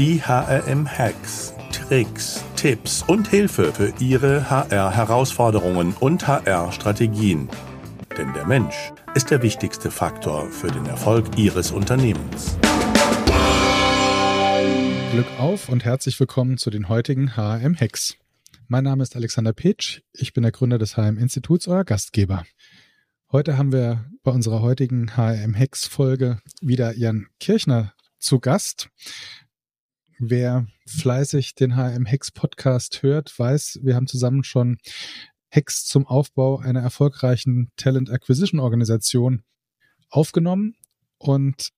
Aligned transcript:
Die 0.00 0.18
HRM-Hacks, 0.22 1.52
Tricks, 1.72 2.42
Tipps 2.56 3.02
und 3.02 3.28
Hilfe 3.28 3.70
für 3.70 3.92
Ihre 4.00 4.48
HR-Herausforderungen 4.48 5.92
und 6.00 6.26
HR-Strategien. 6.26 7.50
Denn 8.16 8.32
der 8.32 8.46
Mensch 8.46 8.94
ist 9.14 9.30
der 9.30 9.42
wichtigste 9.42 9.90
Faktor 9.90 10.50
für 10.50 10.68
den 10.68 10.86
Erfolg 10.86 11.36
Ihres 11.36 11.70
Unternehmens. 11.70 12.56
Glück 15.12 15.26
auf 15.38 15.68
und 15.68 15.84
herzlich 15.84 16.18
willkommen 16.18 16.56
zu 16.56 16.70
den 16.70 16.88
heutigen 16.88 17.36
HRM-Hacks. 17.36 18.16
Mein 18.68 18.84
Name 18.84 19.02
ist 19.02 19.16
Alexander 19.16 19.52
Petsch, 19.52 20.00
ich 20.14 20.32
bin 20.32 20.44
der 20.44 20.52
Gründer 20.52 20.78
des 20.78 20.96
HRM-Instituts, 20.96 21.68
euer 21.68 21.84
Gastgeber. 21.84 22.46
Heute 23.30 23.58
haben 23.58 23.70
wir 23.70 24.06
bei 24.22 24.30
unserer 24.30 24.62
heutigen 24.62 25.14
HRM-Hacks-Folge 25.14 26.40
wieder 26.62 26.96
Jan 26.96 27.26
Kirchner 27.38 27.92
zu 28.18 28.40
Gast. 28.40 28.88
Wer 30.22 30.66
fleißig 30.86 31.54
den 31.54 31.76
HM 31.76 32.04
Hex 32.04 32.30
Podcast 32.30 33.02
hört, 33.02 33.38
weiß, 33.38 33.78
wir 33.82 33.96
haben 33.96 34.06
zusammen 34.06 34.44
schon 34.44 34.76
Hex 35.48 35.86
zum 35.86 36.06
Aufbau 36.06 36.58
einer 36.58 36.82
erfolgreichen 36.82 37.70
Talent 37.76 38.10
Acquisition 38.10 38.60
Organisation 38.60 39.44
aufgenommen. 40.10 40.74
Und 41.16 41.70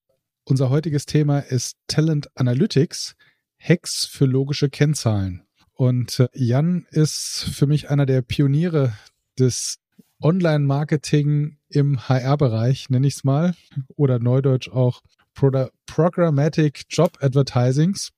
unser 0.43 0.71
heutiges 0.71 1.07
Thema 1.07 1.39
ist 1.39 1.77
Talent 1.87 2.31
Analytics, 2.35 3.15
Hex 3.59 4.07
für 4.07 4.25
logische 4.25 4.69
Kennzahlen. 4.69 5.45
Und 5.71 6.19
äh, 6.19 6.27
Jan 6.35 6.85
ist 6.91 7.49
für 7.55 7.69
mich 7.69 7.91
einer 7.91 8.07
der 8.07 8.23
Pioniere 8.23 8.93
des 9.39 9.79
Online-Marketing 10.21 11.59
im 11.69 12.09
HR-Bereich, 12.09 12.91
nenne 12.91 13.07
ich 13.07 13.15
es 13.15 13.25
mal, 13.25 13.55
oder 13.95 14.19
neudeutsch 14.19 14.69
auch 14.69 15.01
Pro 15.33 15.69
Programmatic 15.87 16.87
Job 16.91 17.19
Advertisings 17.21 18.11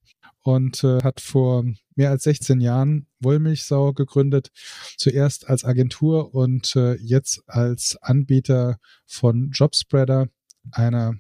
und 0.45 0.85
äh, 0.85 1.03
hat 1.03 1.21
vor 1.21 1.65
mehr 1.97 2.11
als 2.11 2.25
16 2.25 2.61
Jahren 2.61 3.07
Wollmilchsau 3.21 3.93
gegründet. 3.93 4.51
Zuerst 4.97 5.49
als 5.49 5.65
Agentur 5.65 6.35
und 6.35 6.77
äh, 6.77 6.95
jetzt 6.95 7.43
als 7.47 7.99
Anbieter 8.01 8.79
von 9.07 9.51
Jobspreader, 9.51 10.29
einer 10.71 11.15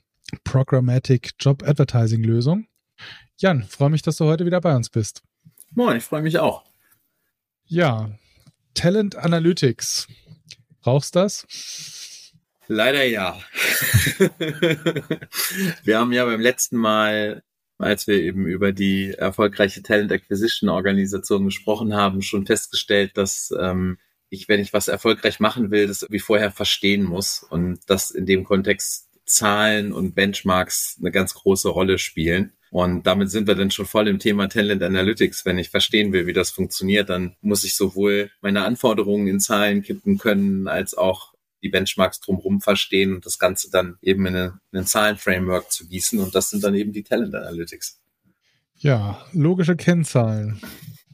Programmatic 0.44 1.32
Job 1.40 1.62
Advertising 1.66 2.22
Lösung. 2.22 2.66
Jan, 3.38 3.62
freue 3.64 3.90
mich, 3.90 4.02
dass 4.02 4.16
du 4.16 4.26
heute 4.26 4.46
wieder 4.46 4.60
bei 4.60 4.76
uns 4.76 4.90
bist. 4.90 5.22
Moin, 5.70 5.96
ich 5.96 6.04
freue 6.04 6.22
mich 6.22 6.38
auch. 6.38 6.64
Ja, 7.64 8.10
Talent 8.74 9.16
Analytics. 9.16 10.06
Brauchst 10.80 11.16
das? 11.16 11.46
Leider 12.66 13.04
ja. 13.04 13.38
wir 15.84 15.98
haben 15.98 16.12
ja 16.12 16.24
beim 16.24 16.40
letzten 16.40 16.76
Mal 16.76 17.42
als 17.84 18.06
wir 18.06 18.20
eben 18.20 18.46
über 18.46 18.72
die 18.72 19.10
erfolgreiche 19.12 19.82
Talent 19.82 20.10
Acquisition 20.10 20.70
Organisation 20.70 21.44
gesprochen 21.44 21.94
haben, 21.94 22.22
schon 22.22 22.46
festgestellt, 22.46 23.16
dass 23.16 23.54
ähm, 23.58 23.98
ich, 24.30 24.48
wenn 24.48 24.60
ich 24.60 24.72
was 24.72 24.88
erfolgreich 24.88 25.38
machen 25.38 25.70
will, 25.70 25.86
das 25.86 26.06
wie 26.08 26.18
vorher 26.18 26.50
verstehen 26.50 27.04
muss 27.04 27.44
und 27.48 27.78
dass 27.88 28.10
in 28.10 28.26
dem 28.26 28.44
Kontext 28.44 29.08
Zahlen 29.26 29.92
und 29.92 30.14
Benchmarks 30.14 30.96
eine 31.00 31.10
ganz 31.10 31.34
große 31.34 31.68
Rolle 31.68 31.98
spielen. 31.98 32.52
Und 32.70 33.06
damit 33.06 33.30
sind 33.30 33.46
wir 33.46 33.54
dann 33.54 33.70
schon 33.70 33.86
voll 33.86 34.08
im 34.08 34.18
Thema 34.18 34.48
Talent 34.48 34.82
Analytics. 34.82 35.44
Wenn 35.44 35.58
ich 35.58 35.70
verstehen 35.70 36.12
will, 36.12 36.26
wie 36.26 36.32
das 36.32 36.50
funktioniert, 36.50 37.08
dann 37.08 37.36
muss 37.40 37.64
ich 37.64 37.76
sowohl 37.76 38.30
meine 38.40 38.64
Anforderungen 38.64 39.28
in 39.28 39.40
Zahlen 39.40 39.82
kippen 39.82 40.18
können, 40.18 40.66
als 40.66 40.96
auch 40.96 41.33
die 41.64 41.70
Benchmarks 41.70 42.20
drumherum 42.20 42.60
verstehen 42.60 43.14
und 43.14 43.26
das 43.26 43.38
Ganze 43.38 43.70
dann 43.70 43.96
eben 44.02 44.26
in, 44.26 44.36
eine, 44.36 44.60
in 44.70 44.80
ein 44.80 44.86
Zahlenframework 44.86 45.72
zu 45.72 45.88
gießen. 45.88 46.20
Und 46.20 46.34
das 46.34 46.50
sind 46.50 46.62
dann 46.62 46.74
eben 46.74 46.92
die 46.92 47.02
Talent 47.02 47.34
Analytics. 47.34 48.00
Ja, 48.76 49.24
logische 49.32 49.74
Kennzahlen. 49.74 50.60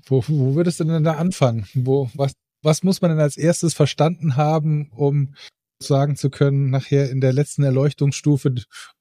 Wo, 0.06 0.25
wo 0.27 0.56
würdest 0.56 0.81
du 0.81 0.84
denn 0.84 1.05
da 1.05 1.15
anfangen? 1.15 1.69
Wo, 1.75 2.11
was, 2.15 2.33
was 2.62 2.83
muss 2.83 3.00
man 3.00 3.12
denn 3.12 3.21
als 3.21 3.37
erstes 3.37 3.75
verstanden 3.75 4.37
haben, 4.37 4.91
um 4.91 5.34
sagen 5.78 6.16
zu 6.16 6.31
können, 6.31 6.71
nachher 6.71 7.11
in 7.11 7.21
der 7.21 7.32
letzten 7.32 7.62
Erleuchtungsstufe 7.62 8.53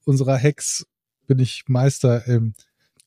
unserer 0.06 0.40
Hacks 0.40 0.86
bin 1.26 1.40
ich 1.40 1.64
Meister 1.68 2.28
im 2.28 2.54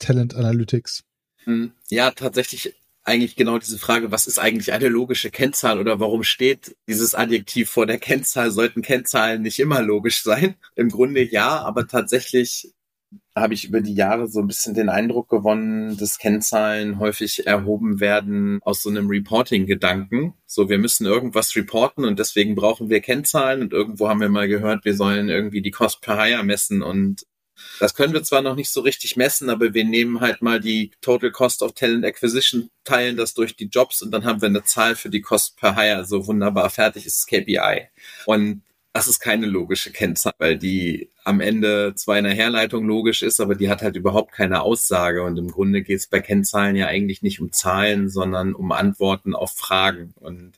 Talent 0.00 0.34
Analytics? 0.34 1.04
Hm, 1.44 1.72
ja, 1.88 2.10
tatsächlich 2.10 2.74
eigentlich 3.04 3.36
genau 3.36 3.58
diese 3.58 3.78
Frage, 3.78 4.12
was 4.12 4.26
ist 4.26 4.38
eigentlich 4.38 4.72
eine 4.72 4.88
logische 4.88 5.30
Kennzahl 5.30 5.80
oder 5.80 5.98
warum 5.98 6.22
steht 6.22 6.76
dieses 6.88 7.14
Adjektiv 7.14 7.68
vor 7.68 7.86
der 7.86 7.98
Kennzahl? 7.98 8.50
Sollten 8.50 8.82
Kennzahlen 8.82 9.42
nicht 9.42 9.58
immer 9.58 9.82
logisch 9.82 10.22
sein? 10.22 10.54
Im 10.76 10.88
Grunde 10.88 11.22
ja, 11.22 11.60
aber 11.62 11.86
tatsächlich 11.86 12.72
habe 13.34 13.54
ich 13.54 13.66
über 13.66 13.80
die 13.80 13.94
Jahre 13.94 14.28
so 14.28 14.40
ein 14.40 14.46
bisschen 14.46 14.74
den 14.74 14.88
Eindruck 14.88 15.28
gewonnen, 15.28 15.96
dass 15.96 16.18
Kennzahlen 16.18 16.98
häufig 16.98 17.46
erhoben 17.46 18.00
werden 18.00 18.58
aus 18.62 18.82
so 18.82 18.90
einem 18.90 19.08
Reporting-Gedanken. 19.08 20.34
So, 20.46 20.68
wir 20.68 20.78
müssen 20.78 21.06
irgendwas 21.06 21.56
reporten 21.56 22.04
und 22.04 22.18
deswegen 22.18 22.54
brauchen 22.54 22.90
wir 22.90 23.00
Kennzahlen 23.00 23.62
und 23.62 23.72
irgendwo 23.72 24.08
haben 24.08 24.20
wir 24.20 24.28
mal 24.28 24.48
gehört, 24.48 24.84
wir 24.84 24.94
sollen 24.94 25.28
irgendwie 25.28 25.62
die 25.62 25.70
Cost 25.70 26.02
per 26.02 26.22
Hire 26.22 26.44
messen 26.44 26.82
und 26.82 27.26
das 27.82 27.96
können 27.96 28.12
wir 28.12 28.22
zwar 28.22 28.42
noch 28.42 28.54
nicht 28.54 28.70
so 28.70 28.80
richtig 28.80 29.16
messen, 29.16 29.50
aber 29.50 29.74
wir 29.74 29.84
nehmen 29.84 30.20
halt 30.20 30.40
mal 30.40 30.60
die 30.60 30.92
Total 31.00 31.32
Cost 31.32 31.62
of 31.62 31.72
Talent 31.72 32.04
Acquisition, 32.04 32.70
teilen 32.84 33.16
das 33.16 33.34
durch 33.34 33.56
die 33.56 33.66
Jobs 33.66 34.02
und 34.02 34.12
dann 34.12 34.24
haben 34.24 34.40
wir 34.40 34.48
eine 34.48 34.62
Zahl 34.62 34.94
für 34.94 35.10
die 35.10 35.20
Cost 35.20 35.56
per 35.56 35.74
Hire. 35.74 36.04
So 36.04 36.28
wunderbar 36.28 36.70
fertig 36.70 37.06
ist 37.06 37.18
das 37.18 37.26
KPI. 37.26 37.88
Und 38.24 38.62
das 38.92 39.08
ist 39.08 39.18
keine 39.18 39.46
logische 39.46 39.90
Kennzahl, 39.90 40.34
weil 40.38 40.56
die 40.56 41.10
am 41.24 41.40
Ende 41.40 41.92
zwar 41.96 42.18
in 42.18 42.24
der 42.24 42.34
Herleitung 42.34 42.86
logisch 42.86 43.22
ist, 43.24 43.40
aber 43.40 43.56
die 43.56 43.68
hat 43.68 43.82
halt 43.82 43.96
überhaupt 43.96 44.30
keine 44.30 44.62
Aussage. 44.62 45.24
Und 45.24 45.36
im 45.36 45.48
Grunde 45.48 45.82
geht 45.82 45.98
es 45.98 46.06
bei 46.06 46.20
Kennzahlen 46.20 46.76
ja 46.76 46.86
eigentlich 46.86 47.22
nicht 47.22 47.40
um 47.40 47.50
Zahlen, 47.50 48.08
sondern 48.08 48.54
um 48.54 48.70
Antworten 48.70 49.34
auf 49.34 49.56
Fragen. 49.56 50.14
Und 50.20 50.52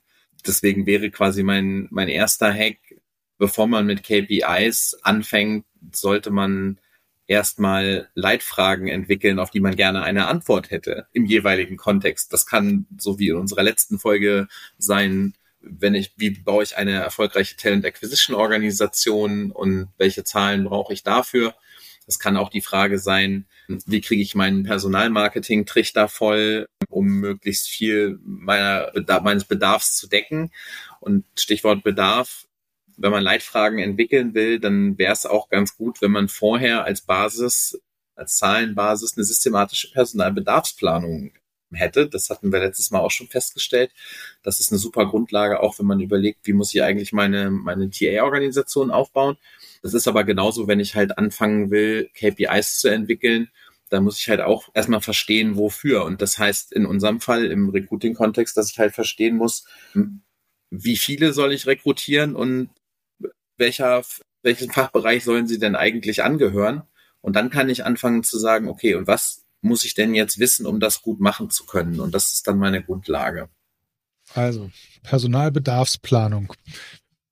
deswegen 0.47 0.85
wäre 0.85 1.09
quasi 1.09 1.43
mein, 1.43 1.89
mein 1.91 2.09
erster 2.09 2.53
Hack, 2.53 2.77
bevor 3.39 3.67
man 3.67 3.87
mit 3.87 4.03
KPIs 4.03 4.99
anfängt, 5.03 5.65
sollte 5.91 6.31
man 6.31 6.79
erstmal 7.27 8.11
Leitfragen 8.15 8.89
entwickeln, 8.89 9.39
auf 9.39 9.51
die 9.51 9.61
man 9.61 9.77
gerne 9.77 10.03
eine 10.03 10.27
Antwort 10.27 10.71
hätte 10.71 11.07
im 11.13 11.25
jeweiligen 11.25 11.77
Kontext. 11.77 12.33
Das 12.33 12.47
kann, 12.47 12.87
so 12.99 13.19
wie 13.19 13.29
in 13.29 13.37
unserer 13.37 13.63
letzten 13.63 13.99
Folge 13.99 14.49
sein, 14.79 15.35
wenn 15.61 15.95
ich, 15.95 16.13
wie 16.17 16.31
baue 16.31 16.63
ich 16.63 16.77
eine 16.77 16.93
erfolgreiche 16.93 17.57
Talent 17.57 17.87
Acquisition 17.87 18.37
Organisation 18.37 19.51
und 19.51 19.89
welche 19.97 20.25
Zahlen 20.25 20.65
brauche 20.65 20.93
ich 20.93 21.03
dafür? 21.03 21.55
Das 22.07 22.19
kann 22.19 22.37
auch 22.37 22.51
die 22.51 22.61
Frage 22.61 22.99
sein, 22.99 23.47
wie 23.87 24.03
kriege 24.03 24.23
ich 24.23 24.35
meinen 24.35 24.65
Personalmarketing-Trichter 24.65 26.09
voll, 26.09 26.67
um 26.91 27.07
möglichst 27.07 27.69
viel 27.69 28.19
meiner, 28.23 28.93
meines 29.23 29.45
Bedarfs 29.45 29.97
zu 29.97 30.07
decken. 30.07 30.51
Und 31.01 31.25
Stichwort 31.39 31.83
Bedarf, 31.83 32.47
wenn 32.97 33.11
man 33.11 33.23
Leitfragen 33.23 33.79
entwickeln 33.79 34.35
will, 34.35 34.61
dann 34.61 34.99
wäre 34.99 35.13
es 35.13 35.27
auch 35.27 35.49
ganz 35.49 35.77
gut, 35.77 36.01
wenn 36.03 36.11
man 36.11 36.29
vorher 36.29 36.85
als 36.85 37.03
Basis, 37.03 37.81
als 38.15 38.37
Zahlenbasis 38.37 39.17
eine 39.17 39.25
systematische 39.25 39.91
Personalbedarfsplanung 39.91 41.33
hätte. 41.73 42.09
Das 42.09 42.31
hatten 42.31 42.53
wir 42.53 42.61
letztes 42.61 42.91
Mal 42.91 43.01
auch 43.01 43.11
schon 43.11 43.29
festgestellt. 43.29 43.91
Das 44.43 44.61
ist 44.61 44.71
eine 44.71 44.79
super 44.79 45.07
Grundlage, 45.07 45.61
auch 45.61 45.79
wenn 45.79 45.87
man 45.87 46.01
überlegt, 46.01 46.41
wie 46.45 46.53
muss 46.53 46.75
ich 46.75 46.83
eigentlich 46.83 47.13
meine, 47.13 47.51
meine 47.51 47.91
TA-Organisation 47.91 48.91
aufbauen. 48.91 49.37
Das 49.83 49.95
ist 49.95 50.09
aber 50.09 50.25
genauso, 50.25 50.69
wenn 50.69 50.81
ich 50.81 50.95
halt 50.95 51.19
anfangen 51.19 51.71
will, 51.71 52.09
KPIs 52.15 52.79
zu 52.79 52.89
entwickeln, 52.89 53.51
da 53.91 54.01
muss 54.01 54.19
ich 54.19 54.29
halt 54.29 54.41
auch 54.41 54.69
erstmal 54.75 55.01
verstehen, 55.01 55.57
wofür. 55.57 56.05
Und 56.05 56.23
das 56.23 56.39
heißt 56.39 56.73
in 56.73 56.87
unserem 56.87 57.21
Fall 57.21 57.45
im 57.45 57.69
Recruiting-Kontext, 57.69 58.57
dass 58.57 58.71
ich 58.71 58.79
halt 58.79 58.95
verstehen 58.95 59.37
muss, 59.37 59.67
wie 60.71 60.97
viele 60.97 61.33
soll 61.33 61.53
ich 61.53 61.67
rekrutieren 61.67 62.35
und 62.35 62.71
welcher, 63.57 64.05
welchen 64.43 64.71
Fachbereich 64.71 65.25
sollen 65.25 65.47
sie 65.47 65.59
denn 65.59 65.77
eigentlich 65.77 66.23
angehören? 66.23 66.83
Und 67.21 67.37
dann 67.37 67.51
kann 67.51 67.69
ich 67.69 67.85
anfangen 67.85 68.23
zu 68.23 68.39
sagen, 68.39 68.69
okay, 68.69 68.95
und 68.95 69.07
was 69.07 69.45
muss 69.61 69.85
ich 69.85 69.95
denn 69.95 70.15
jetzt 70.15 70.39
wissen, 70.39 70.67
um 70.67 70.79
das 70.79 71.01
gut 71.01 71.21
machen 71.21 71.51
zu 71.51 71.65
können? 71.65 72.01
Und 72.01 72.15
das 72.15 72.33
ist 72.33 72.47
dann 72.47 72.59
meine 72.59 72.83
Grundlage. 72.83 73.49
Also 74.35 74.71
Personalbedarfsplanung 75.03 76.53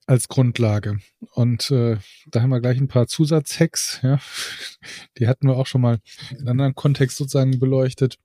als 0.06 0.28
Grundlage. 0.28 0.98
Und 1.32 1.70
äh, 1.70 1.98
da 2.26 2.42
haben 2.42 2.50
wir 2.50 2.60
gleich 2.60 2.78
ein 2.78 2.88
paar 2.88 3.06
Zusatzhacks, 3.06 4.00
ja. 4.02 4.18
Die 5.18 5.28
hatten 5.28 5.46
wir 5.46 5.56
auch 5.56 5.66
schon 5.66 5.80
mal 5.80 6.00
in 6.30 6.38
einem 6.38 6.48
anderen 6.48 6.74
Kontext 6.74 7.16
sozusagen 7.16 7.58
beleuchtet. 7.58 8.16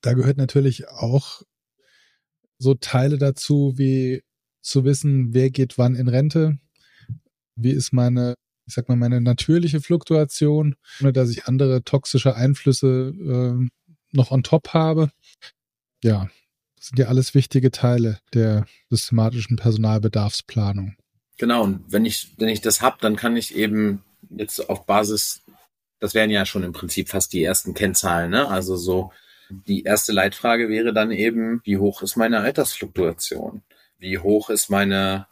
Da 0.00 0.12
gehört 0.12 0.36
natürlich 0.36 0.88
auch 0.88 1.42
so 2.58 2.74
Teile 2.74 3.18
dazu, 3.18 3.74
wie 3.76 4.22
zu 4.60 4.84
wissen, 4.84 5.32
wer 5.32 5.50
geht 5.50 5.78
wann 5.78 5.94
in 5.94 6.08
Rente, 6.08 6.58
wie 7.56 7.72
ist 7.72 7.92
meine, 7.92 8.34
ich 8.66 8.74
sag 8.74 8.88
mal, 8.88 8.96
meine 8.96 9.20
natürliche 9.20 9.80
Fluktuation, 9.80 10.76
ohne 11.00 11.12
dass 11.12 11.30
ich 11.30 11.46
andere 11.46 11.82
toxische 11.84 12.34
Einflüsse 12.34 13.14
äh, 13.18 13.68
noch 14.12 14.30
on 14.30 14.42
top 14.42 14.68
habe. 14.74 15.10
Ja, 16.02 16.28
das 16.76 16.88
sind 16.88 16.98
ja 16.98 17.06
alles 17.06 17.34
wichtige 17.34 17.70
Teile 17.70 18.18
der 18.34 18.66
systematischen 18.90 19.56
Personalbedarfsplanung. 19.56 20.96
Genau, 21.38 21.64
und 21.64 21.84
wenn 21.88 22.04
ich, 22.04 22.32
wenn 22.38 22.48
ich 22.48 22.60
das 22.60 22.80
hab, 22.80 23.00
dann 23.00 23.16
kann 23.16 23.36
ich 23.36 23.54
eben 23.54 24.02
jetzt 24.30 24.70
auf 24.70 24.86
Basis 24.86 25.42
das 26.00 26.14
wären 26.14 26.30
ja 26.30 26.44
schon 26.46 26.62
im 26.62 26.72
Prinzip 26.72 27.08
fast 27.08 27.32
die 27.32 27.42
ersten 27.42 27.74
Kennzahlen, 27.74 28.30
ne? 28.30 28.48
Also 28.48 28.76
so 28.76 29.12
die 29.48 29.84
erste 29.84 30.12
Leitfrage 30.12 30.68
wäre 30.68 30.92
dann 30.92 31.10
eben, 31.10 31.60
wie 31.64 31.78
hoch 31.78 32.02
ist 32.02 32.16
meine 32.16 32.40
Altersfluktuation? 32.40 33.62
Wie 33.98 34.18
hoch 34.18 34.50
ist 34.50 34.70
meine, 34.70 35.26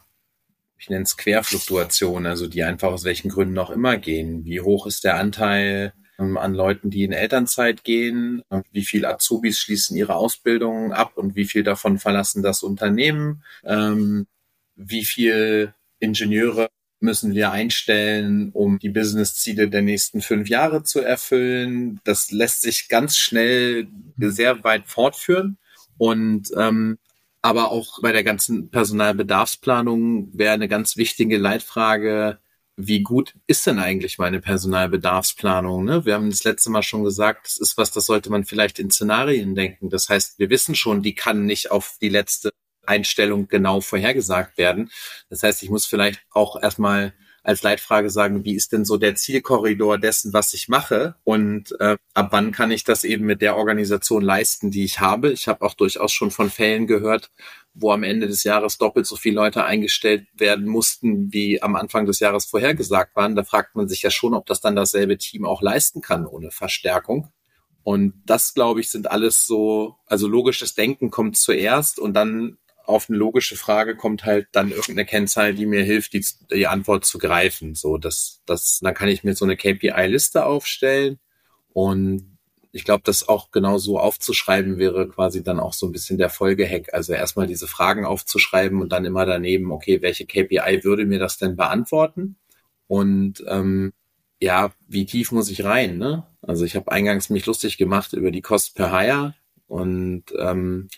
ich 0.85 0.89
nenne 0.91 1.01
es 1.01 1.17
Querfluktuation, 1.17 2.27
also 2.27 2.45
die 2.45 2.61
einfach 2.61 2.89
aus 2.89 3.05
welchen 3.05 3.29
Gründen 3.29 3.57
auch 3.57 3.71
immer 3.71 3.97
gehen? 3.97 4.45
Wie 4.45 4.61
hoch 4.61 4.85
ist 4.85 5.03
der 5.03 5.17
Anteil 5.17 5.93
ähm, 6.19 6.37
an 6.37 6.53
Leuten, 6.53 6.91
die 6.91 7.03
in 7.03 7.11
Elternzeit 7.11 7.83
gehen? 7.83 8.43
Wie 8.71 8.85
viel 8.85 9.03
Azubis 9.03 9.57
schließen 9.57 9.97
ihre 9.97 10.13
Ausbildung 10.13 10.93
ab 10.93 11.13
und 11.15 11.35
wie 11.35 11.45
viel 11.45 11.63
davon 11.63 11.97
verlassen 11.97 12.43
das 12.43 12.61
Unternehmen? 12.61 13.41
Ähm, 13.63 14.27
wie 14.75 15.03
viel 15.05 15.73
Ingenieure 15.97 16.69
müssen 16.99 17.33
wir 17.33 17.51
einstellen, 17.51 18.51
um 18.51 18.77
die 18.77 18.89
Business-Ziele 18.89 19.67
der 19.67 19.81
nächsten 19.81 20.21
fünf 20.21 20.49
Jahre 20.49 20.83
zu 20.83 21.01
erfüllen. 21.01 21.99
Das 22.03 22.29
lässt 22.29 22.61
sich 22.61 22.89
ganz 22.89 23.17
schnell 23.17 23.87
sehr 24.19 24.63
weit 24.63 24.87
fortführen. 24.87 25.57
Und 25.97 26.51
ähm, 26.55 26.99
aber 27.45 27.69
auch 27.69 28.01
bei 28.01 28.11
der 28.11 28.23
ganzen 28.23 28.71
Personalbedarfsplanung 28.71 30.35
wäre 30.35 30.55
eine 30.55 30.67
ganz 30.67 30.97
wichtige 30.97 31.37
Leitfrage, 31.37 32.39
wie 32.75 33.03
gut 33.03 33.35
ist 33.45 33.67
denn 33.67 33.77
eigentlich 33.77 34.17
meine 34.17 34.41
Personalbedarfsplanung? 34.41 35.85
Ne? 35.85 36.05
Wir 36.05 36.15
haben 36.15 36.31
das 36.31 36.43
letzte 36.43 36.71
Mal 36.71 36.81
schon 36.81 37.03
gesagt, 37.03 37.45
das 37.45 37.59
ist 37.59 37.77
was, 37.77 37.91
das 37.91 38.07
sollte 38.07 38.31
man 38.31 38.45
vielleicht 38.45 38.79
in 38.79 38.89
Szenarien 38.89 39.53
denken. 39.53 39.91
Das 39.91 40.09
heißt, 40.09 40.39
wir 40.39 40.49
wissen 40.49 40.73
schon, 40.73 41.03
die 41.03 41.13
kann 41.13 41.45
nicht 41.45 41.69
auf 41.69 41.97
die 42.01 42.09
letzte 42.09 42.49
Einstellung 42.87 43.47
genau 43.47 43.79
vorhergesagt 43.79 44.57
werden. 44.57 44.89
Das 45.29 45.43
heißt, 45.43 45.61
ich 45.61 45.69
muss 45.69 45.85
vielleicht 45.85 46.25
auch 46.31 46.59
erstmal 46.59 47.13
als 47.45 47.61
Leitfrage 47.61 48.09
sagen, 48.09 48.43
wie 48.43 48.55
ist 48.55 48.71
denn 48.71 48.85
so 48.85 48.97
der 48.97 49.15
Zielkorridor 49.15 49.99
dessen, 49.99 50.33
was 50.33 50.53
ich 50.53 50.67
mache 50.67 51.15
und 51.23 51.79
äh, 51.79 51.95
ab 52.15 52.29
wann 52.31 52.51
kann 52.51 52.71
ich 52.71 52.83
das 52.83 53.03
eben 53.03 53.25
mit 53.25 53.41
der 53.41 53.55
Organisation 53.55 54.23
leisten, 54.23 54.71
die 54.71 54.83
ich 54.83 54.99
habe. 54.99 55.31
Ich 55.31 55.47
habe 55.47 55.63
auch 55.63 55.75
durchaus 55.75 56.11
schon 56.11 56.31
von 56.31 56.49
Fällen 56.49 56.87
gehört, 56.87 57.29
wo 57.75 57.91
am 57.91 58.03
Ende 58.03 58.27
des 58.27 58.43
Jahres 58.43 58.79
doppelt 58.79 59.05
so 59.05 59.15
viele 59.15 59.35
Leute 59.35 59.63
eingestellt 59.63 60.25
werden 60.33 60.65
mussten, 60.65 61.31
wie 61.31 61.61
am 61.61 61.75
Anfang 61.75 62.07
des 62.07 62.19
Jahres 62.19 62.45
vorhergesagt 62.45 63.15
waren. 63.15 63.35
Da 63.35 63.43
fragt 63.43 63.75
man 63.75 63.87
sich 63.87 64.01
ja 64.01 64.09
schon, 64.09 64.33
ob 64.33 64.47
das 64.47 64.59
dann 64.61 64.75
dasselbe 64.75 65.17
Team 65.17 65.45
auch 65.45 65.61
leisten 65.61 66.01
kann 66.01 66.25
ohne 66.25 66.49
Verstärkung. 66.49 67.29
Und 67.83 68.15
das, 68.25 68.55
glaube 68.55 68.79
ich, 68.79 68.89
sind 68.89 69.11
alles 69.11 69.45
so, 69.45 69.97
also 70.07 70.27
logisches 70.27 70.73
Denken 70.73 71.11
kommt 71.11 71.37
zuerst 71.37 71.99
und 71.99 72.15
dann 72.15 72.57
auf 72.87 73.09
eine 73.09 73.17
logische 73.17 73.55
Frage 73.55 73.95
kommt 73.95 74.25
halt 74.25 74.47
dann 74.51 74.69
irgendeine 74.69 75.05
Kennzahl, 75.05 75.53
die 75.53 75.65
mir 75.65 75.83
hilft, 75.83 76.13
die, 76.13 76.25
die 76.51 76.67
Antwort 76.67 77.05
zu 77.05 77.17
greifen. 77.17 77.75
So, 77.75 77.97
das, 77.97 78.41
das, 78.45 78.79
dann 78.81 78.93
kann 78.93 79.09
ich 79.09 79.23
mir 79.23 79.35
so 79.35 79.45
eine 79.45 79.57
KPI-Liste 79.57 80.45
aufstellen 80.45 81.19
und 81.73 82.35
ich 82.75 82.83
glaube, 82.83 83.03
das 83.05 83.29
auch 83.29 83.51
genau 83.51 83.77
so 83.77 83.99
aufzuschreiben 83.99 84.77
wäre 84.77 85.07
quasi 85.07 85.43
dann 85.43 85.61
auch 85.61 85.71
so 85.71 85.85
ein 85.85 85.93
bisschen 85.93 86.17
der 86.17 86.29
Folgehack. 86.29 86.93
Also 86.93 87.13
erstmal 87.13 87.47
diese 87.47 87.67
Fragen 87.67 88.03
aufzuschreiben 88.03 88.81
und 88.81 88.91
dann 88.91 89.05
immer 89.05 89.25
daneben, 89.25 89.71
okay, 89.71 90.01
welche 90.01 90.25
KPI 90.25 90.83
würde 90.83 91.05
mir 91.05 91.17
das 91.17 91.37
denn 91.37 91.55
beantworten? 91.55 92.35
Und 92.87 93.41
ähm, 93.47 93.93
ja, 94.41 94.73
wie 94.89 95.05
tief 95.05 95.31
muss 95.31 95.49
ich 95.49 95.63
rein? 95.63 95.97
Ne? 95.97 96.27
Also 96.41 96.65
ich 96.65 96.75
habe 96.75 96.91
eingangs 96.91 97.29
mich 97.29 97.45
lustig 97.45 97.77
gemacht 97.77 98.11
über 98.11 98.29
die 98.29 98.41
Cost 98.41 98.75
per 98.75 98.91
Hire 98.91 99.35
und 99.67 100.25
ähm, 100.37 100.89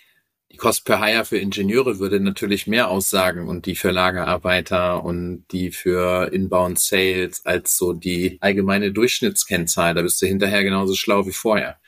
die 0.50 0.56
Cost 0.56 0.84
per 0.86 1.04
Hire 1.04 1.24
für 1.24 1.38
Ingenieure 1.38 1.98
würde 1.98 2.20
natürlich 2.20 2.66
mehr 2.66 2.88
aussagen 2.88 3.48
und 3.48 3.66
die 3.66 3.74
für 3.74 3.90
Lagerarbeiter 3.90 5.04
und 5.04 5.44
die 5.52 5.70
für 5.70 6.32
Inbound 6.32 6.80
Sales 6.80 7.44
als 7.44 7.76
so 7.76 7.92
die 7.92 8.38
allgemeine 8.40 8.92
Durchschnittskennzahl. 8.92 9.94
Da 9.94 10.02
bist 10.02 10.22
du 10.22 10.26
hinterher 10.26 10.64
genauso 10.64 10.94
schlau 10.94 11.26
wie 11.26 11.32
vorher. 11.32 11.78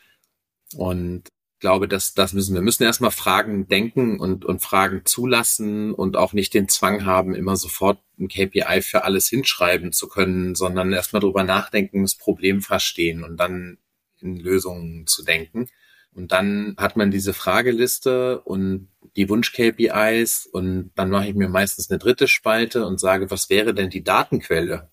Und 0.75 1.29
ich 1.29 1.61
glaube, 1.61 1.89
dass 1.89 2.15
das 2.15 2.33
müssen 2.33 2.55
wir 2.55 2.63
müssen 2.63 2.85
erstmal 2.85 3.11
Fragen 3.11 3.67
denken 3.67 4.21
und, 4.21 4.45
und 4.45 4.61
Fragen 4.61 5.03
zulassen 5.05 5.93
und 5.93 6.17
auch 6.17 6.33
nicht 6.33 6.53
den 6.53 6.69
Zwang 6.69 7.05
haben, 7.07 7.35
immer 7.35 7.57
sofort 7.57 7.99
ein 8.19 8.29
KPI 8.29 8.83
für 8.83 9.05
alles 9.05 9.29
hinschreiben 9.29 9.93
zu 9.93 10.09
können, 10.09 10.55
sondern 10.55 10.93
erstmal 10.93 11.21
drüber 11.21 11.45
nachdenken, 11.45 12.03
das 12.03 12.15
Problem 12.15 12.61
verstehen 12.61 13.25
und 13.25 13.39
dann 13.39 13.79
in 14.21 14.37
Lösungen 14.37 15.07
zu 15.07 15.25
denken. 15.25 15.69
Und 16.15 16.33
dann 16.33 16.75
hat 16.77 16.97
man 16.97 17.11
diese 17.11 17.33
Frageliste 17.33 18.41
und 18.41 18.89
die 19.17 19.29
Wunsch-KPIs 19.29 20.47
und 20.47 20.91
dann 20.95 21.11
mache 21.11 21.29
ich 21.29 21.35
mir 21.35 21.49
meistens 21.49 21.91
eine 21.91 21.99
dritte 21.99 22.29
Spalte 22.29 22.87
und 22.87 22.99
sage, 22.99 23.31
was 23.31 23.51
wäre 23.51 23.75
denn 23.75 23.91
die 23.91 24.05
Datenquelle, 24.05 24.91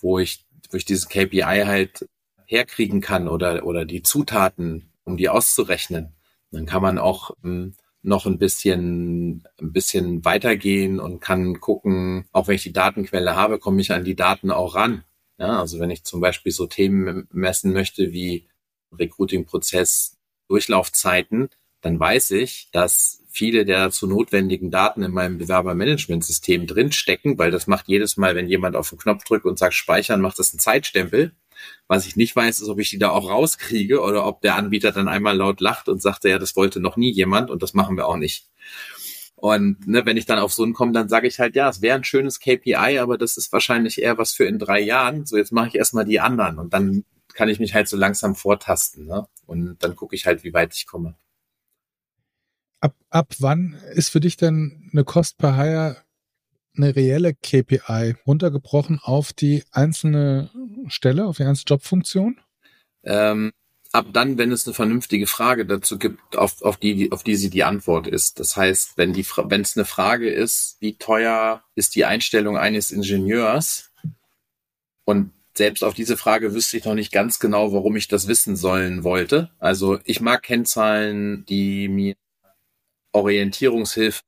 wo 0.00 0.18
ich, 0.18 0.46
wo 0.70 0.76
ich 0.76 0.84
dieses 0.84 1.08
KPI 1.08 1.64
halt 1.66 2.08
herkriegen 2.46 3.00
kann 3.00 3.28
oder, 3.28 3.64
oder 3.64 3.84
die 3.84 4.02
Zutaten, 4.02 4.92
um 5.04 5.16
die 5.16 5.28
auszurechnen. 5.28 6.14
Dann 6.50 6.66
kann 6.66 6.82
man 6.82 6.98
auch 6.98 7.30
ähm, 7.44 7.74
noch 8.02 8.26
ein 8.26 8.38
bisschen, 8.38 9.46
ein 9.60 9.72
bisschen 9.72 10.24
weitergehen 10.24 11.00
und 11.00 11.20
kann 11.20 11.60
gucken, 11.60 12.26
auch 12.32 12.48
wenn 12.48 12.56
ich 12.56 12.64
die 12.64 12.72
Datenquelle 12.72 13.36
habe, 13.36 13.58
komme 13.58 13.80
ich 13.80 13.92
an 13.92 14.04
die 14.04 14.16
Daten 14.16 14.50
auch 14.50 14.74
ran. 14.74 15.04
Ja, 15.38 15.60
also 15.60 15.80
wenn 15.80 15.90
ich 15.90 16.04
zum 16.04 16.20
Beispiel 16.20 16.52
so 16.52 16.66
Themen 16.66 17.26
messen 17.32 17.72
möchte 17.72 18.12
wie 18.12 18.48
Recruiting-Prozess, 18.92 20.18
Durchlaufzeiten, 20.52 21.48
dann 21.80 21.98
weiß 21.98 22.32
ich, 22.32 22.68
dass 22.72 23.22
viele 23.30 23.64
der 23.64 23.84
dazu 23.84 24.06
notwendigen 24.06 24.70
Daten 24.70 25.02
in 25.02 25.12
meinem 25.12 25.38
Bewerbermanagementsystem 25.38 26.66
drinstecken, 26.66 27.38
weil 27.38 27.50
das 27.50 27.66
macht 27.66 27.88
jedes 27.88 28.18
Mal, 28.18 28.36
wenn 28.36 28.48
jemand 28.48 28.76
auf 28.76 28.90
den 28.90 28.98
Knopf 28.98 29.24
drückt 29.24 29.46
und 29.46 29.58
sagt 29.58 29.74
speichern, 29.74 30.20
macht 30.20 30.38
das 30.38 30.52
einen 30.52 30.60
Zeitstempel. 30.60 31.32
Was 31.88 32.06
ich 32.06 32.16
nicht 32.16 32.36
weiß, 32.36 32.60
ist, 32.60 32.68
ob 32.68 32.78
ich 32.78 32.90
die 32.90 32.98
da 32.98 33.10
auch 33.10 33.30
rauskriege 33.30 34.00
oder 34.00 34.26
ob 34.26 34.42
der 34.42 34.56
Anbieter 34.56 34.92
dann 34.92 35.08
einmal 35.08 35.36
laut 35.36 35.60
lacht 35.60 35.88
und 35.88 36.02
sagt, 36.02 36.24
ja, 36.24 36.38
das 36.38 36.56
wollte 36.56 36.80
noch 36.80 36.96
nie 36.96 37.10
jemand 37.10 37.50
und 37.50 37.62
das 37.62 37.72
machen 37.72 37.96
wir 37.96 38.06
auch 38.06 38.16
nicht. 38.16 38.48
Und 39.36 39.88
ne, 39.88 40.04
wenn 40.04 40.16
ich 40.16 40.26
dann 40.26 40.38
auf 40.38 40.52
so 40.52 40.62
einen 40.62 40.74
komme, 40.74 40.92
dann 40.92 41.08
sage 41.08 41.26
ich 41.26 41.40
halt, 41.40 41.56
ja, 41.56 41.68
es 41.68 41.82
wäre 41.82 41.96
ein 41.96 42.04
schönes 42.04 42.38
KPI, 42.38 42.98
aber 42.98 43.16
das 43.18 43.36
ist 43.36 43.52
wahrscheinlich 43.52 44.00
eher 44.00 44.18
was 44.18 44.34
für 44.34 44.44
in 44.44 44.58
drei 44.58 44.80
Jahren. 44.80 45.24
So, 45.26 45.36
jetzt 45.36 45.52
mache 45.52 45.68
ich 45.68 45.74
erstmal 45.74 46.04
die 46.04 46.20
anderen 46.20 46.58
und 46.58 46.74
dann 46.74 47.04
kann 47.34 47.48
ich 47.48 47.60
mich 47.60 47.74
halt 47.74 47.88
so 47.88 47.96
langsam 47.96 48.34
vortasten. 48.34 49.06
Ne? 49.06 49.26
Und 49.46 49.82
dann 49.82 49.96
gucke 49.96 50.14
ich 50.14 50.26
halt, 50.26 50.44
wie 50.44 50.52
weit 50.52 50.74
ich 50.74 50.86
komme. 50.86 51.14
Ab, 52.80 52.94
ab 53.10 53.34
wann 53.38 53.74
ist 53.94 54.10
für 54.10 54.20
dich 54.20 54.36
denn 54.36 54.90
eine 54.92 55.04
Cost 55.04 55.38
per 55.38 55.56
Hire 55.56 55.96
eine 56.76 56.96
reelle 56.96 57.34
KPI 57.34 58.16
runtergebrochen 58.26 58.98
auf 59.02 59.32
die 59.32 59.64
einzelne 59.72 60.50
Stelle, 60.88 61.26
auf 61.26 61.36
die 61.36 61.44
einzelne 61.44 61.68
Jobfunktion? 61.68 62.40
Ähm, 63.04 63.52
ab 63.92 64.06
dann, 64.12 64.38
wenn 64.38 64.52
es 64.52 64.66
eine 64.66 64.74
vernünftige 64.74 65.26
Frage 65.26 65.66
dazu 65.66 65.98
gibt, 65.98 66.36
auf, 66.36 66.62
auf, 66.62 66.78
die, 66.78 67.12
auf 67.12 67.22
die 67.22 67.36
sie 67.36 67.50
die 67.50 67.64
Antwort 67.64 68.06
ist. 68.06 68.40
Das 68.40 68.56
heißt, 68.56 68.96
wenn 68.96 69.12
die, 69.12 69.24
wenn 69.24 69.60
es 69.60 69.76
eine 69.76 69.84
Frage 69.84 70.30
ist, 70.30 70.76
wie 70.80 70.96
teuer 70.96 71.62
ist 71.74 71.94
die 71.94 72.04
Einstellung 72.04 72.56
eines 72.56 72.90
Ingenieurs 72.90 73.90
und 75.04 75.32
selbst 75.54 75.84
auf 75.84 75.94
diese 75.94 76.16
Frage 76.16 76.54
wüsste 76.54 76.76
ich 76.76 76.84
noch 76.84 76.94
nicht 76.94 77.12
ganz 77.12 77.38
genau, 77.38 77.72
warum 77.72 77.96
ich 77.96 78.08
das 78.08 78.26
wissen 78.26 78.56
sollen 78.56 79.04
wollte. 79.04 79.50
Also 79.58 79.98
ich 80.04 80.20
mag 80.20 80.42
Kennzahlen, 80.42 81.44
die 81.46 81.88
mir 81.88 82.14
Orientierungshilfe 83.12 84.22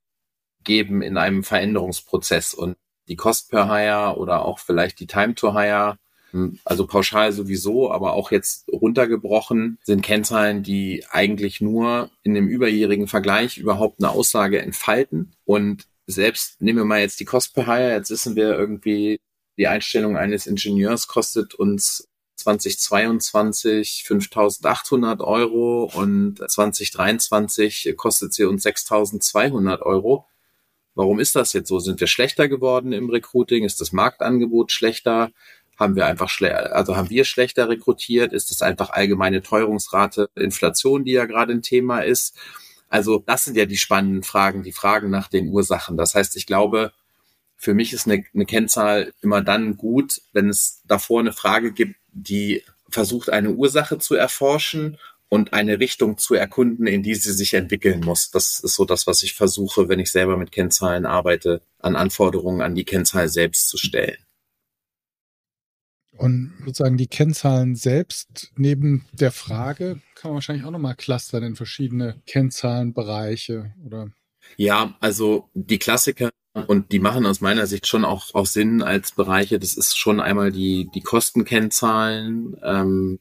geben 0.62 1.02
in 1.02 1.16
einem 1.16 1.44
Veränderungsprozess 1.44 2.54
und 2.54 2.76
die 3.08 3.16
Cost 3.16 3.50
per 3.50 3.68
Hire 3.68 4.18
oder 4.18 4.44
auch 4.44 4.58
vielleicht 4.58 5.00
die 5.00 5.06
Time 5.06 5.34
to 5.34 5.54
Hire, 5.54 5.98
hm, 6.30 6.58
also 6.64 6.86
pauschal 6.86 7.32
sowieso, 7.32 7.90
aber 7.90 8.14
auch 8.14 8.30
jetzt 8.30 8.68
runtergebrochen, 8.68 9.78
sind 9.82 10.02
Kennzahlen, 10.02 10.62
die 10.62 11.04
eigentlich 11.10 11.60
nur 11.60 12.10
in 12.22 12.34
dem 12.34 12.48
überjährigen 12.48 13.06
Vergleich 13.06 13.58
überhaupt 13.58 14.02
eine 14.02 14.10
Aussage 14.10 14.60
entfalten. 14.60 15.32
Und 15.44 15.86
selbst 16.06 16.60
nehmen 16.60 16.78
wir 16.78 16.84
mal 16.84 17.00
jetzt 17.00 17.20
die 17.20 17.24
Cost 17.24 17.54
per 17.54 17.66
Hire, 17.66 17.92
jetzt 17.92 18.10
wissen 18.10 18.36
wir 18.36 18.54
irgendwie, 18.58 19.20
die 19.56 19.68
Einstellung 19.68 20.16
eines 20.16 20.46
Ingenieurs 20.46 21.06
kostet 21.08 21.54
uns 21.54 22.08
2022 22.36 24.04
5.800 24.06 25.22
Euro 25.22 25.90
und 25.94 26.38
2023 26.38 27.94
kostet 27.96 28.34
sie 28.34 28.44
uns 28.44 28.66
6.200 28.66 29.80
Euro. 29.82 30.26
Warum 30.94 31.20
ist 31.20 31.36
das 31.36 31.52
jetzt 31.52 31.68
so? 31.68 31.78
Sind 31.78 32.00
wir 32.00 32.06
schlechter 32.06 32.48
geworden 32.48 32.92
im 32.92 33.10
Recruiting? 33.10 33.64
Ist 33.64 33.80
das 33.80 33.92
Marktangebot 33.92 34.72
schlechter? 34.72 35.30
Haben 35.76 35.96
wir 35.96 36.06
einfach 36.06 36.28
schle 36.28 36.72
also 36.72 36.96
haben 36.96 37.10
wir 37.10 37.24
schlechter 37.24 37.68
rekrutiert? 37.68 38.32
Ist 38.32 38.50
das 38.50 38.62
einfach 38.62 38.90
allgemeine 38.90 39.42
Teuerungsrate, 39.42 40.28
Inflation, 40.36 41.04
die 41.04 41.12
ja 41.12 41.26
gerade 41.26 41.52
ein 41.52 41.62
Thema 41.62 42.00
ist? 42.00 42.36
Also 42.88 43.18
das 43.26 43.44
sind 43.44 43.56
ja 43.56 43.66
die 43.66 43.76
spannenden 43.76 44.22
Fragen, 44.22 44.62
die 44.62 44.72
Fragen 44.72 45.10
nach 45.10 45.28
den 45.28 45.48
Ursachen. 45.48 45.96
Das 45.96 46.14
heißt, 46.14 46.36
ich 46.36 46.46
glaube, 46.46 46.92
für 47.64 47.72
mich 47.72 47.94
ist 47.94 48.06
eine, 48.06 48.24
eine 48.34 48.44
Kennzahl 48.44 49.14
immer 49.22 49.40
dann 49.40 49.78
gut, 49.78 50.20
wenn 50.34 50.50
es 50.50 50.82
davor 50.84 51.20
eine 51.20 51.32
Frage 51.32 51.72
gibt, 51.72 51.96
die 52.12 52.62
versucht, 52.90 53.30
eine 53.30 53.52
Ursache 53.52 53.98
zu 53.98 54.14
erforschen 54.14 54.98
und 55.30 55.54
eine 55.54 55.80
Richtung 55.80 56.18
zu 56.18 56.34
erkunden, 56.34 56.86
in 56.86 57.02
die 57.02 57.14
sie 57.14 57.32
sich 57.32 57.54
entwickeln 57.54 58.00
muss. 58.00 58.30
Das 58.30 58.60
ist 58.60 58.74
so 58.74 58.84
das, 58.84 59.06
was 59.06 59.22
ich 59.22 59.32
versuche, 59.32 59.88
wenn 59.88 59.98
ich 59.98 60.12
selber 60.12 60.36
mit 60.36 60.52
Kennzahlen 60.52 61.06
arbeite, 61.06 61.62
an 61.78 61.96
Anforderungen 61.96 62.60
an 62.60 62.74
die 62.74 62.84
Kennzahl 62.84 63.30
selbst 63.30 63.68
zu 63.68 63.78
stellen. 63.78 64.18
Und 66.18 66.52
sozusagen 66.66 66.98
die 66.98 67.08
Kennzahlen 67.08 67.76
selbst 67.76 68.52
neben 68.56 69.06
der 69.12 69.32
Frage 69.32 70.00
kann 70.14 70.30
man 70.30 70.34
wahrscheinlich 70.34 70.66
auch 70.66 70.70
nochmal 70.70 70.96
clustern 70.96 71.42
in 71.42 71.56
verschiedene 71.56 72.22
Kennzahlenbereiche 72.26 73.72
oder 73.86 74.10
ja, 74.56 74.94
also 75.00 75.48
die 75.54 75.78
Klassiker 75.78 76.30
und 76.54 76.92
die 76.92 77.00
machen 77.00 77.26
aus 77.26 77.40
meiner 77.40 77.66
Sicht 77.66 77.86
schon 77.86 78.04
auch, 78.04 78.32
auch 78.34 78.46
Sinn 78.46 78.80
als 78.82 79.12
Bereiche. 79.12 79.58
Das 79.58 79.74
ist 79.74 79.98
schon 79.98 80.20
einmal 80.20 80.52
die, 80.52 80.88
die 80.94 81.00
Kostenkennzahlen, 81.00 82.56
ähm, 82.62 83.18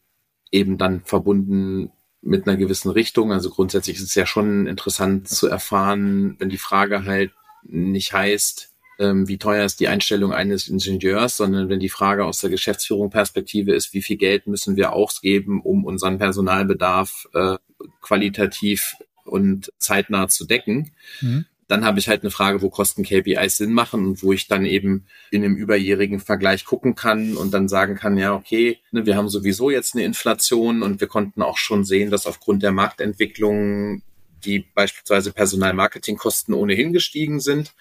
eben 0.51 0.77
dann 0.77 1.01
verbunden 1.03 1.91
mit 2.21 2.47
einer 2.47 2.57
gewissen 2.57 2.91
Richtung. 2.91 3.33
Also 3.33 3.49
grundsätzlich 3.49 3.97
ist 3.97 4.03
es 4.03 4.15
ja 4.15 4.27
schon 4.27 4.67
interessant 4.67 5.27
zu 5.27 5.47
erfahren, 5.47 6.35
wenn 6.39 6.49
die 6.49 6.59
Frage 6.59 7.05
halt 7.05 7.31
nicht 7.63 8.13
heißt, 8.13 8.71
ähm, 8.99 9.27
wie 9.27 9.39
teuer 9.39 9.65
ist 9.65 9.79
die 9.79 9.87
Einstellung 9.87 10.31
eines 10.31 10.67
Ingenieurs, 10.67 11.37
sondern 11.37 11.69
wenn 11.69 11.79
die 11.79 11.89
Frage 11.89 12.25
aus 12.25 12.39
der 12.39 12.51
Geschäftsführung 12.51 13.09
Perspektive 13.09 13.73
ist, 13.73 13.93
wie 13.93 14.03
viel 14.03 14.17
Geld 14.17 14.45
müssen 14.45 14.75
wir 14.75 14.93
ausgeben, 14.93 15.61
um 15.61 15.85
unseren 15.85 16.19
Personalbedarf 16.19 17.27
äh, 17.33 17.57
qualitativ 18.01 18.95
und 19.25 19.71
zeitnah 19.79 20.27
zu 20.27 20.45
decken. 20.45 20.91
Mhm. 21.21 21.45
Dann 21.67 21.86
habe 21.86 22.00
ich 22.00 22.08
halt 22.08 22.22
eine 22.22 22.32
Frage, 22.32 22.62
wo 22.62 22.70
Kosten-KPIs 22.70 23.58
Sinn 23.58 23.74
machen 23.74 24.05
und 24.05 24.24
wo 24.24 24.34
ich 24.34 24.48
dann 24.48 24.65
eben 24.65 25.05
in 25.32 25.43
einem 25.43 25.55
überjährigen 25.55 26.20
Vergleich 26.20 26.65
gucken 26.65 26.96
kann 26.96 27.38
und 27.38 27.53
dann 27.53 27.67
sagen 27.67 27.96
kann, 27.96 28.17
ja, 28.17 28.34
okay, 28.34 28.79
ne, 28.91 29.05
wir 29.05 29.15
haben 29.15 29.29
sowieso 29.29 29.70
jetzt 29.70 29.96
eine 29.96 30.03
Inflation 30.03 30.84
und 30.84 31.00
wir 31.00 31.08
konnten 31.08 31.41
auch 31.41 31.58
schon 31.58 31.86
sehen, 31.86 32.12
dass 32.12 32.27
aufgrund 32.27 32.63
der 32.63 32.72
Marktentwicklung 32.72 34.01
die 34.43 34.60
beispielsweise 34.60 35.32
Personalmarketingkosten 35.32 36.53
ohnehin 36.53 36.93
gestiegen 36.93 37.39
sind. 37.39 37.74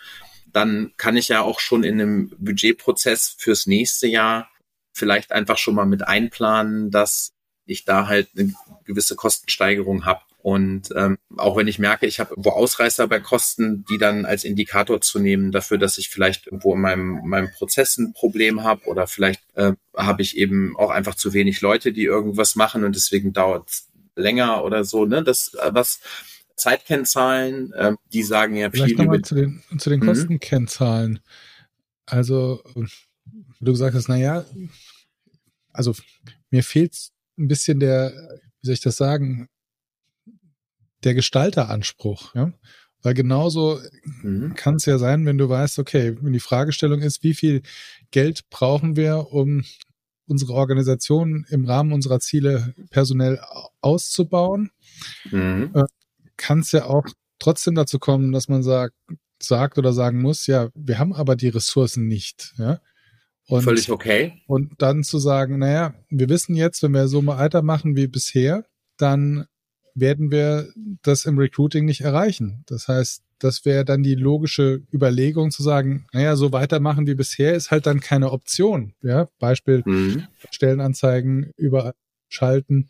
Dann 0.52 0.92
kann 0.96 1.16
ich 1.16 1.28
ja 1.28 1.40
auch 1.40 1.60
schon 1.60 1.82
in 1.82 2.00
einem 2.00 2.30
Budgetprozess 2.38 3.34
fürs 3.38 3.66
nächste 3.66 4.06
Jahr 4.06 4.48
vielleicht 4.92 5.32
einfach 5.32 5.58
schon 5.58 5.74
mal 5.74 5.86
mit 5.86 6.06
einplanen, 6.06 6.90
dass 6.90 7.32
ich 7.64 7.84
da 7.84 8.06
halt 8.06 8.28
eine 8.36 8.54
gewisse 8.84 9.16
Kostensteigerung 9.16 10.04
habe. 10.04 10.20
Und 10.42 10.88
ähm, 10.96 11.18
auch 11.36 11.56
wenn 11.56 11.68
ich 11.68 11.78
merke, 11.78 12.06
ich 12.06 12.18
habe 12.18 12.30
irgendwo 12.30 12.50
Ausreißer 12.50 13.06
bei 13.06 13.20
Kosten, 13.20 13.84
die 13.88 13.96
dann 13.96 14.24
als 14.24 14.42
Indikator 14.42 15.00
zu 15.00 15.20
nehmen 15.20 15.52
dafür, 15.52 15.78
dass 15.78 15.98
ich 15.98 16.10
vielleicht 16.10 16.46
irgendwo 16.46 16.74
in 16.74 16.80
meinem, 16.80 17.20
meinem 17.24 17.50
Prozess 17.52 17.96
ein 17.96 18.12
Problem 18.12 18.64
habe 18.64 18.84
oder 18.86 19.06
vielleicht 19.06 19.40
äh, 19.54 19.74
habe 19.96 20.22
ich 20.22 20.36
eben 20.36 20.76
auch 20.76 20.90
einfach 20.90 21.14
zu 21.14 21.32
wenig 21.32 21.60
Leute, 21.60 21.92
die 21.92 22.02
irgendwas 22.02 22.56
machen 22.56 22.82
und 22.82 22.96
deswegen 22.96 23.32
dauert 23.32 23.68
es 23.68 23.88
länger 24.16 24.64
oder 24.64 24.84
so. 24.84 25.04
Ne? 25.04 25.22
Das, 25.22 25.54
äh, 25.54 25.70
was 25.72 26.00
Zeitkennzahlen, 26.56 27.72
äh, 27.72 27.92
die 28.12 28.24
sagen 28.24 28.56
ja 28.56 28.70
Vielleicht 28.70 28.96
viel 28.96 29.04
über... 29.04 29.22
Zu 29.22 29.36
den, 29.36 29.62
zu 29.78 29.90
den 29.90 30.00
mhm. 30.00 30.06
Kostenkennzahlen. 30.06 31.20
Also, 32.04 32.64
du 33.60 33.72
gesagt 33.72 33.94
hast, 33.94 34.08
naja, 34.08 34.44
also 35.72 35.94
mir 36.50 36.64
fehlt 36.64 36.96
ein 37.38 37.46
bisschen 37.46 37.78
der, 37.78 38.12
wie 38.60 38.66
soll 38.66 38.74
ich 38.74 38.80
das 38.80 38.96
sagen, 38.96 39.48
der 41.04 41.14
Gestalteranspruch, 41.14 42.34
ja. 42.34 42.52
Weil 43.02 43.14
genauso 43.14 43.80
mhm. 44.22 44.54
kann 44.54 44.76
es 44.76 44.86
ja 44.86 44.96
sein, 44.96 45.26
wenn 45.26 45.38
du 45.38 45.48
weißt, 45.48 45.80
okay, 45.80 46.16
wenn 46.20 46.32
die 46.32 46.40
Fragestellung 46.40 47.00
ist, 47.00 47.24
wie 47.24 47.34
viel 47.34 47.62
Geld 48.12 48.48
brauchen 48.48 48.94
wir, 48.94 49.32
um 49.32 49.64
unsere 50.26 50.52
Organisation 50.52 51.44
im 51.50 51.64
Rahmen 51.64 51.92
unserer 51.92 52.20
Ziele 52.20 52.74
personell 52.90 53.40
auszubauen, 53.80 54.70
mhm. 55.30 55.72
äh, 55.74 55.82
kann 56.36 56.60
es 56.60 56.70
ja 56.72 56.86
auch 56.86 57.06
trotzdem 57.40 57.74
dazu 57.74 57.98
kommen, 57.98 58.30
dass 58.30 58.48
man 58.48 58.62
sagt, 58.62 58.94
sagt 59.40 59.78
oder 59.78 59.92
sagen 59.92 60.22
muss, 60.22 60.46
ja, 60.46 60.68
wir 60.74 60.98
haben 61.00 61.12
aber 61.12 61.34
die 61.34 61.48
Ressourcen 61.48 62.06
nicht, 62.06 62.54
ja. 62.56 62.80
Und, 63.48 63.64
Völlig 63.64 63.90
okay. 63.90 64.40
Und 64.46 64.80
dann 64.80 65.02
zu 65.02 65.18
sagen, 65.18 65.58
naja, 65.58 65.94
wir 66.08 66.28
wissen 66.28 66.54
jetzt, 66.54 66.82
wenn 66.84 66.92
wir 66.92 67.08
so 67.08 67.20
mal 67.22 67.38
weitermachen 67.38 67.96
wie 67.96 68.06
bisher, 68.06 68.64
dann 68.96 69.46
werden 69.94 70.30
wir 70.30 70.68
das 71.02 71.24
im 71.24 71.38
Recruiting 71.38 71.84
nicht 71.84 72.02
erreichen. 72.02 72.64
Das 72.66 72.88
heißt, 72.88 73.22
das 73.38 73.64
wäre 73.64 73.84
dann 73.84 74.02
die 74.02 74.14
logische 74.14 74.82
Überlegung 74.92 75.50
zu 75.50 75.62
sagen, 75.62 76.06
naja, 76.12 76.36
so 76.36 76.52
weitermachen 76.52 77.06
wie 77.06 77.14
bisher 77.14 77.54
ist 77.54 77.70
halt 77.70 77.86
dann 77.86 78.00
keine 78.00 78.30
Option. 78.30 78.94
Ja, 79.02 79.28
Beispiel 79.38 79.82
mhm. 79.84 80.24
Stellenanzeigen 80.50 81.50
überschalten 81.56 82.88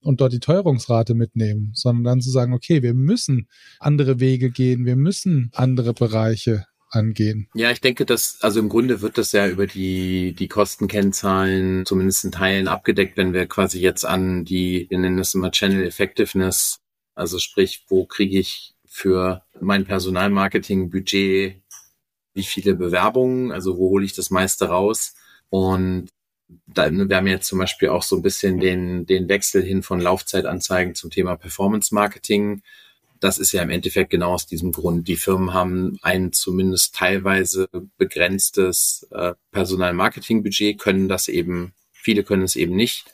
und 0.00 0.20
dort 0.20 0.32
die 0.32 0.40
Teuerungsrate 0.40 1.14
mitnehmen, 1.14 1.72
sondern 1.74 2.04
dann 2.04 2.20
zu 2.20 2.30
sagen, 2.30 2.52
okay, 2.52 2.82
wir 2.82 2.94
müssen 2.94 3.48
andere 3.78 4.20
Wege 4.20 4.50
gehen, 4.50 4.86
wir 4.86 4.96
müssen 4.96 5.50
andere 5.54 5.94
Bereiche 5.94 6.66
angehen. 6.90 7.48
Ja, 7.54 7.70
ich 7.70 7.80
denke, 7.80 8.06
dass, 8.06 8.38
also 8.40 8.60
im 8.60 8.68
Grunde 8.68 9.00
wird 9.00 9.18
das 9.18 9.32
ja 9.32 9.48
über 9.48 9.66
die, 9.66 10.34
die 10.34 10.48
Kostenkennzahlen 10.48 11.84
zumindest 11.84 12.24
in 12.24 12.32
Teilen 12.32 12.68
abgedeckt, 12.68 13.16
wenn 13.16 13.32
wir 13.32 13.46
quasi 13.46 13.80
jetzt 13.80 14.04
an 14.04 14.44
die, 14.44 14.86
wir 14.88 14.98
nennen 14.98 15.16
das 15.16 15.34
immer 15.34 15.50
Channel 15.50 15.84
Effectiveness, 15.84 16.80
also 17.14 17.38
sprich, 17.38 17.84
wo 17.88 18.04
kriege 18.04 18.38
ich 18.38 18.74
für 18.86 19.42
mein 19.60 19.84
Personalmarketing-Budget 19.84 21.62
wie 22.34 22.42
viele 22.42 22.74
Bewerbungen, 22.74 23.50
also 23.50 23.78
wo 23.78 23.90
hole 23.90 24.04
ich 24.04 24.14
das 24.14 24.30
meiste 24.30 24.68
raus 24.68 25.14
und 25.48 26.08
da, 26.66 26.90
wir 26.90 27.16
haben 27.16 27.26
jetzt 27.26 27.48
zum 27.48 27.58
Beispiel 27.58 27.88
auch 27.88 28.02
so 28.02 28.16
ein 28.16 28.22
bisschen 28.22 28.60
den, 28.60 29.06
den 29.06 29.28
Wechsel 29.28 29.62
hin 29.62 29.82
von 29.82 30.00
Laufzeitanzeigen 30.00 30.94
zum 30.94 31.10
Thema 31.10 31.36
Performance 31.36 31.94
Marketing 31.94 32.62
das 33.20 33.38
ist 33.38 33.52
ja 33.52 33.62
im 33.62 33.70
Endeffekt 33.70 34.10
genau 34.10 34.32
aus 34.32 34.46
diesem 34.46 34.72
Grund. 34.72 35.08
Die 35.08 35.16
Firmen 35.16 35.52
haben 35.52 35.98
ein 36.02 36.32
zumindest 36.32 36.94
teilweise 36.94 37.68
begrenztes 37.96 39.06
äh, 39.10 39.34
Personalmarketingbudget, 39.52 40.78
können 40.78 41.08
das 41.08 41.28
eben, 41.28 41.72
viele 41.92 42.24
können 42.24 42.42
es 42.42 42.56
eben 42.56 42.76
nicht 42.76 43.12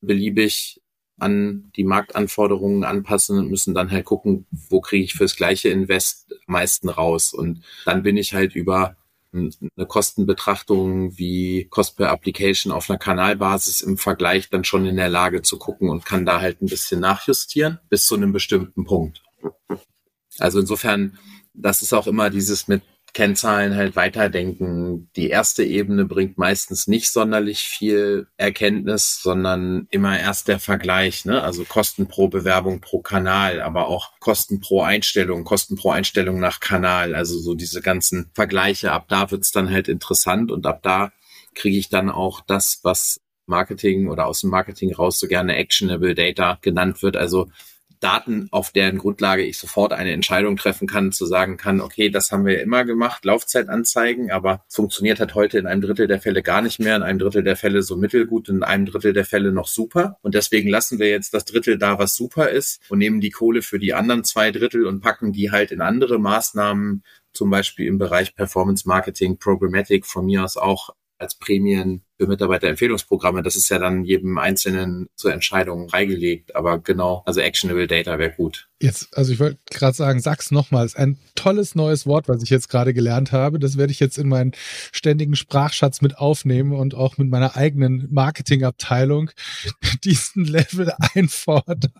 beliebig 0.00 0.80
an 1.18 1.70
die 1.76 1.84
Marktanforderungen 1.84 2.84
anpassen 2.84 3.38
und 3.38 3.50
müssen 3.50 3.74
dann 3.74 3.90
halt 3.90 4.04
gucken, 4.04 4.46
wo 4.50 4.80
kriege 4.80 5.04
ich 5.04 5.14
fürs 5.14 5.36
gleiche 5.36 5.68
Invest 5.68 6.32
am 6.46 6.54
meisten 6.54 6.88
raus. 6.88 7.32
Und 7.32 7.62
dann 7.84 8.02
bin 8.02 8.16
ich 8.16 8.34
halt 8.34 8.56
über 8.56 8.96
eine 9.32 9.86
Kostenbetrachtung 9.86 11.16
wie 11.16 11.66
Cost 11.70 11.96
per 11.96 12.10
Application 12.10 12.72
auf 12.72 12.90
einer 12.90 12.98
Kanalbasis 12.98 13.80
im 13.80 13.96
Vergleich 13.96 14.50
dann 14.50 14.64
schon 14.64 14.84
in 14.84 14.96
der 14.96 15.08
Lage 15.08 15.40
zu 15.42 15.58
gucken 15.58 15.88
und 15.88 16.04
kann 16.04 16.26
da 16.26 16.40
halt 16.40 16.60
ein 16.60 16.66
bisschen 16.66 17.00
nachjustieren 17.00 17.78
bis 17.88 18.06
zu 18.06 18.14
einem 18.14 18.32
bestimmten 18.32 18.84
Punkt. 18.84 19.22
Also 20.38 20.60
insofern, 20.60 21.18
das 21.54 21.82
ist 21.82 21.92
auch 21.92 22.06
immer 22.06 22.30
dieses 22.30 22.68
mit 22.68 22.82
Kennzahlen 23.14 23.76
halt 23.76 23.94
weiterdenken. 23.94 25.10
Die 25.16 25.28
erste 25.28 25.64
Ebene 25.64 26.06
bringt 26.06 26.38
meistens 26.38 26.86
nicht 26.86 27.10
sonderlich 27.10 27.60
viel 27.60 28.26
Erkenntnis, 28.38 29.20
sondern 29.22 29.86
immer 29.90 30.18
erst 30.18 30.48
der 30.48 30.58
Vergleich, 30.58 31.26
ne? 31.26 31.42
Also 31.42 31.64
Kosten 31.64 32.08
pro 32.08 32.28
Bewerbung 32.28 32.80
pro 32.80 33.00
Kanal, 33.02 33.60
aber 33.60 33.88
auch 33.88 34.18
Kosten 34.18 34.60
pro 34.60 34.80
Einstellung, 34.80 35.44
Kosten 35.44 35.76
pro 35.76 35.90
Einstellung 35.90 36.40
nach 36.40 36.60
Kanal. 36.60 37.14
Also 37.14 37.38
so 37.38 37.54
diese 37.54 37.82
ganzen 37.82 38.30
Vergleiche. 38.34 38.92
Ab 38.92 39.06
da 39.08 39.30
wird's 39.30 39.52
dann 39.52 39.70
halt 39.70 39.88
interessant 39.88 40.50
und 40.50 40.64
ab 40.64 40.82
da 40.82 41.12
kriege 41.54 41.76
ich 41.76 41.90
dann 41.90 42.08
auch 42.08 42.40
das, 42.40 42.80
was 42.82 43.20
Marketing 43.44 44.08
oder 44.08 44.26
aus 44.26 44.40
dem 44.40 44.48
Marketing 44.48 44.94
raus 44.94 45.18
so 45.20 45.26
gerne 45.26 45.56
actionable 45.56 46.14
Data 46.14 46.58
genannt 46.62 47.02
wird. 47.02 47.18
Also 47.18 47.50
Daten, 48.02 48.48
auf 48.50 48.70
deren 48.70 48.98
Grundlage 48.98 49.42
ich 49.42 49.58
sofort 49.58 49.92
eine 49.92 50.12
Entscheidung 50.12 50.56
treffen 50.56 50.88
kann, 50.88 51.12
zu 51.12 51.26
sagen 51.26 51.56
kann, 51.56 51.80
okay, 51.80 52.10
das 52.10 52.32
haben 52.32 52.44
wir 52.44 52.60
immer 52.60 52.84
gemacht, 52.84 53.24
Laufzeitanzeigen, 53.24 54.30
aber 54.30 54.64
funktioniert 54.68 55.20
halt 55.20 55.34
heute 55.34 55.58
in 55.58 55.66
einem 55.66 55.80
Drittel 55.80 56.06
der 56.06 56.20
Fälle 56.20 56.42
gar 56.42 56.62
nicht 56.62 56.80
mehr, 56.80 56.96
in 56.96 57.02
einem 57.02 57.18
Drittel 57.18 57.42
der 57.42 57.56
Fälle 57.56 57.82
so 57.82 57.96
mittelgut, 57.96 58.48
in 58.48 58.62
einem 58.62 58.86
Drittel 58.86 59.12
der 59.12 59.24
Fälle 59.24 59.52
noch 59.52 59.68
super. 59.68 60.18
Und 60.22 60.34
deswegen 60.34 60.68
lassen 60.68 60.98
wir 60.98 61.08
jetzt 61.08 61.34
das 61.34 61.44
Drittel 61.44 61.78
da, 61.78 61.98
was 61.98 62.16
super 62.16 62.50
ist 62.50 62.80
und 62.88 62.98
nehmen 62.98 63.20
die 63.20 63.30
Kohle 63.30 63.62
für 63.62 63.78
die 63.78 63.94
anderen 63.94 64.24
zwei 64.24 64.50
Drittel 64.50 64.86
und 64.86 65.00
packen 65.00 65.32
die 65.32 65.50
halt 65.50 65.70
in 65.70 65.80
andere 65.80 66.18
Maßnahmen, 66.18 67.04
zum 67.32 67.50
Beispiel 67.50 67.86
im 67.86 67.98
Bereich 67.98 68.34
Performance 68.34 68.86
Marketing, 68.86 69.38
Programmatic, 69.38 70.06
von 70.06 70.26
mir 70.26 70.44
aus 70.44 70.56
auch 70.56 70.90
als 71.18 71.36
Prämien 71.36 72.02
für 72.22 72.28
Mitarbeiterempfehlungsprogramme. 72.28 73.42
Das 73.42 73.56
ist 73.56 73.68
ja 73.68 73.80
dann 73.80 74.04
jedem 74.04 74.38
Einzelnen 74.38 75.08
zur 75.16 75.32
Entscheidung 75.32 75.88
freigelegt. 75.88 76.54
Aber 76.54 76.78
genau, 76.78 77.22
also 77.26 77.40
Actionable 77.40 77.88
Data 77.88 78.16
wäre 78.18 78.30
gut. 78.30 78.68
Jetzt, 78.82 79.16
also 79.16 79.32
ich 79.32 79.38
wollte 79.38 79.58
gerade 79.70 79.96
sagen, 79.96 80.20
sag's 80.20 80.50
nochmals. 80.50 80.96
Ein 80.96 81.16
tolles 81.36 81.76
neues 81.76 82.04
Wort, 82.04 82.28
was 82.28 82.42
ich 82.42 82.50
jetzt 82.50 82.68
gerade 82.68 82.92
gelernt 82.92 83.30
habe. 83.30 83.60
Das 83.60 83.76
werde 83.76 83.92
ich 83.92 84.00
jetzt 84.00 84.18
in 84.18 84.28
meinen 84.28 84.52
ständigen 84.90 85.36
Sprachschatz 85.36 86.00
mit 86.00 86.18
aufnehmen 86.18 86.72
und 86.72 86.96
auch 86.96 87.16
mit 87.16 87.28
meiner 87.28 87.56
eigenen 87.56 88.08
Marketingabteilung 88.10 89.30
diesen 90.04 90.44
Level 90.44 90.92
einfordern. 91.14 91.92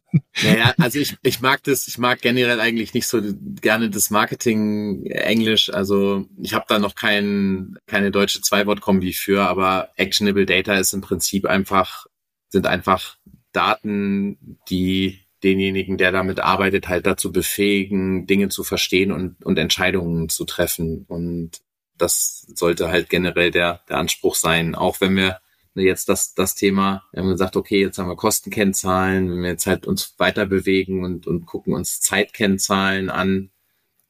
Naja, 0.42 0.74
also 0.78 0.98
ich, 0.98 1.16
ich 1.22 1.40
mag 1.40 1.62
das, 1.62 1.86
ich 1.86 1.98
mag 1.98 2.20
generell 2.20 2.60
eigentlich 2.60 2.94
nicht 2.94 3.06
so 3.06 3.20
gerne 3.60 3.88
das 3.88 4.10
Marketing 4.10 5.06
Englisch. 5.06 5.72
Also 5.72 6.26
ich 6.40 6.52
habe 6.54 6.64
da 6.68 6.80
noch 6.80 6.96
kein, 6.96 7.76
keine 7.86 8.10
deutsche 8.10 8.40
Zwei-Wort-Kombi 8.40 9.12
für, 9.12 9.42
aber 9.42 9.90
Actionable 10.12 10.44
Data 10.44 10.74
ist 10.74 10.92
im 10.92 11.00
Prinzip 11.00 11.46
einfach, 11.46 12.06
sind 12.50 12.66
einfach 12.66 13.16
Daten, 13.52 14.58
die 14.68 15.20
denjenigen, 15.42 15.96
der 15.96 16.12
damit 16.12 16.38
arbeitet, 16.38 16.88
halt 16.88 17.06
dazu 17.06 17.32
befähigen, 17.32 18.26
Dinge 18.26 18.50
zu 18.50 18.62
verstehen 18.62 19.10
und, 19.10 19.42
und 19.42 19.58
Entscheidungen 19.58 20.28
zu 20.28 20.44
treffen. 20.44 21.06
Und 21.08 21.62
das 21.96 22.46
sollte 22.54 22.88
halt 22.90 23.08
generell 23.08 23.50
der, 23.50 23.80
der 23.88 23.96
Anspruch 23.96 24.34
sein. 24.34 24.74
Auch 24.74 25.00
wenn 25.00 25.16
wir 25.16 25.40
jetzt 25.74 26.10
das, 26.10 26.34
das 26.34 26.54
Thema, 26.54 27.04
wir 27.12 27.22
haben 27.22 27.30
gesagt, 27.30 27.56
okay, 27.56 27.80
jetzt 27.80 27.96
haben 27.96 28.08
wir 28.08 28.16
Kostenkennzahlen, 28.16 29.30
wenn 29.30 29.42
wir 29.42 29.50
jetzt 29.50 29.66
halt 29.66 29.86
uns 29.86 30.14
weiter 30.18 30.44
bewegen 30.44 31.04
und, 31.04 31.26
und 31.26 31.46
gucken 31.46 31.72
uns 31.72 32.00
Zeitkennzahlen 32.00 33.08
an, 33.08 33.50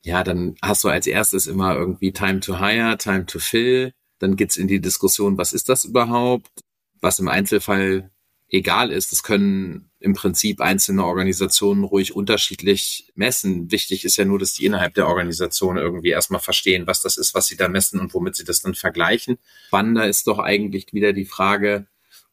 ja, 0.03 0.25
dann 0.25 0.57
hast 0.61 0.83
du 0.83 0.89
als 0.89 1.07
erstes 1.07 1.47
immer 1.47 1.77
irgendwie 1.77 2.13
Time 2.13 2.41
to 2.41 2.59
Hire, 2.59 2.99
Time 2.99 3.25
to 3.27 3.39
Fill, 3.39 3.93
dann 4.23 4.37
geht's 4.37 4.57
in 4.57 4.69
die 4.69 4.81
Diskussion, 4.81 5.37
was 5.37 5.53
ist 5.53 5.69
das 5.69 5.85
überhaupt, 5.85 6.63
was 7.01 7.19
im 7.19 7.29
Einzelfall 7.29 8.11
egal 8.49 8.93
ist. 8.93 9.11
Das 9.11 9.25
können 9.25 9.91
im 9.99 10.15
Prinzip 10.15 10.61
einzelne 10.61 11.05
Organisationen 11.05 11.83
ruhig 11.83 12.15
unterschiedlich 12.15 13.11
messen. 13.17 13.73
Wichtig 13.73 14.05
ist 14.05 14.17
ja 14.17 14.25
nur, 14.25 14.39
dass 14.39 14.55
die 14.55 14.65
innerhalb 14.65 14.95
der 14.95 15.09
Organisation 15.09 15.77
irgendwie 15.77 16.11
erstmal 16.11 16.41
verstehen, 16.41 16.87
was 16.87 17.03
das 17.03 17.17
ist, 17.17 17.35
was 17.35 17.47
sie 17.47 17.57
da 17.57 17.67
messen 17.67 17.99
und 17.99 18.15
womit 18.15 18.37
sie 18.37 18.45
das 18.45 18.61
dann 18.61 18.75
vergleichen. 18.75 19.39
Spannender 19.67 20.07
ist 20.07 20.29
doch 20.29 20.39
eigentlich 20.39 20.93
wieder 20.93 21.13
die 21.13 21.25
Frage, 21.25 21.89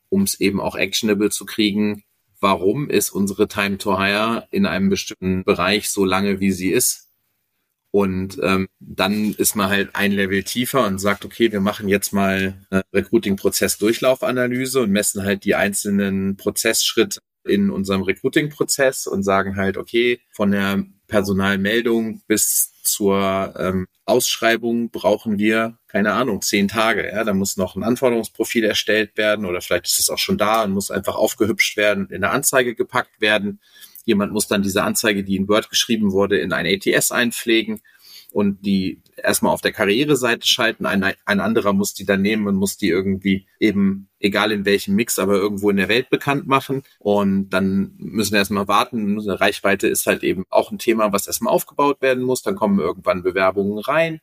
um 0.09 0.23
es 0.23 0.39
eben 0.39 0.59
auch 0.59 0.75
actionable 0.75 1.31
zu 1.31 1.45
kriegen, 1.45 2.03
warum 2.39 2.89
ist 2.89 3.09
unsere 3.09 3.47
Time 3.47 3.79
to 3.79 3.97
Hire 3.97 4.47
in 4.51 4.67
einem 4.67 4.89
bestimmten 4.89 5.43
Bereich 5.43 5.89
so 5.89 6.05
lange, 6.05 6.39
wie 6.39 6.51
sie 6.51 6.69
ist? 6.69 7.08
Und 7.91 8.37
ähm, 8.43 8.67
dann 8.79 9.33
ist 9.33 9.55
man 9.55 9.69
halt 9.69 9.95
ein 9.95 10.11
Level 10.11 10.43
tiefer 10.43 10.85
und 10.85 10.99
sagt, 10.99 11.25
okay, 11.25 11.51
wir 11.51 11.59
machen 11.59 11.89
jetzt 11.89 12.13
mal 12.13 12.53
eine 12.69 12.83
Recruiting-Prozess-Durchlaufanalyse 12.93 14.81
und 14.81 14.91
messen 14.91 15.23
halt 15.23 15.43
die 15.43 15.55
einzelnen 15.55 16.37
Prozessschritte 16.37 17.19
in 17.45 17.71
unserem 17.71 18.03
Recruiting-Prozess 18.03 19.07
und 19.07 19.23
sagen 19.23 19.55
halt, 19.55 19.77
okay, 19.77 20.19
von 20.31 20.51
der 20.51 20.83
Personalmeldung 21.07 22.21
bis 22.27 22.73
zur 22.83 23.53
ähm, 23.57 23.87
Ausschreibung 24.05 24.89
brauchen 24.89 25.37
wir, 25.37 25.77
keine 25.87 26.13
Ahnung, 26.13 26.41
zehn 26.41 26.67
Tage. 26.67 27.07
Ja, 27.07 27.23
da 27.23 27.33
muss 27.33 27.57
noch 27.57 27.75
ein 27.75 27.83
Anforderungsprofil 27.83 28.63
erstellt 28.63 29.17
werden 29.17 29.45
oder 29.45 29.61
vielleicht 29.61 29.87
ist 29.87 29.99
es 29.99 30.09
auch 30.09 30.17
schon 30.17 30.37
da 30.37 30.63
und 30.63 30.71
muss 30.71 30.91
einfach 30.91 31.15
aufgehübscht 31.15 31.77
werden, 31.77 32.07
in 32.09 32.23
eine 32.23 32.29
Anzeige 32.29 32.75
gepackt 32.75 33.21
werden. 33.21 33.59
Jemand 34.09 34.33
muss 34.33 34.47
dann 34.47 34.63
diese 34.63 34.81
Anzeige, 34.81 35.23
die 35.23 35.35
in 35.35 35.47
Word 35.47 35.69
geschrieben 35.69 36.11
wurde, 36.11 36.39
in 36.39 36.51
ein 36.51 36.65
ATS 36.65 37.11
einpflegen 37.11 37.79
und 38.31 38.65
die 38.65 39.03
erstmal 39.17 39.53
auf 39.53 39.61
der 39.61 39.71
Karriereseite 39.71 40.47
schalten. 40.47 40.87
Ein, 40.87 41.13
ein 41.25 41.39
anderer 41.39 41.73
muss 41.73 41.93
die 41.93 42.05
dann 42.05 42.23
nehmen 42.23 42.47
und 42.47 42.55
muss 42.55 42.75
die 42.75 42.89
irgendwie 42.89 43.45
eben, 43.59 44.09
egal 44.19 44.51
in 44.51 44.65
welchem 44.65 44.95
Mix, 44.95 45.19
aber 45.19 45.35
irgendwo 45.35 45.69
in 45.69 45.77
der 45.77 45.89
Welt 45.89 46.09
bekannt 46.09 46.47
machen. 46.47 46.81
Und 46.97 47.49
dann 47.51 47.93
müssen 47.99 48.31
wir 48.31 48.39
erstmal 48.39 48.67
warten. 48.67 49.19
Eine 49.19 49.39
Reichweite 49.39 49.87
ist 49.87 50.07
halt 50.07 50.23
eben 50.23 50.43
auch 50.49 50.71
ein 50.71 50.79
Thema, 50.79 51.13
was 51.13 51.27
erstmal 51.27 51.53
aufgebaut 51.53 52.01
werden 52.01 52.23
muss. 52.23 52.41
Dann 52.41 52.55
kommen 52.55 52.79
irgendwann 52.79 53.21
Bewerbungen 53.21 53.77
rein. 53.77 54.21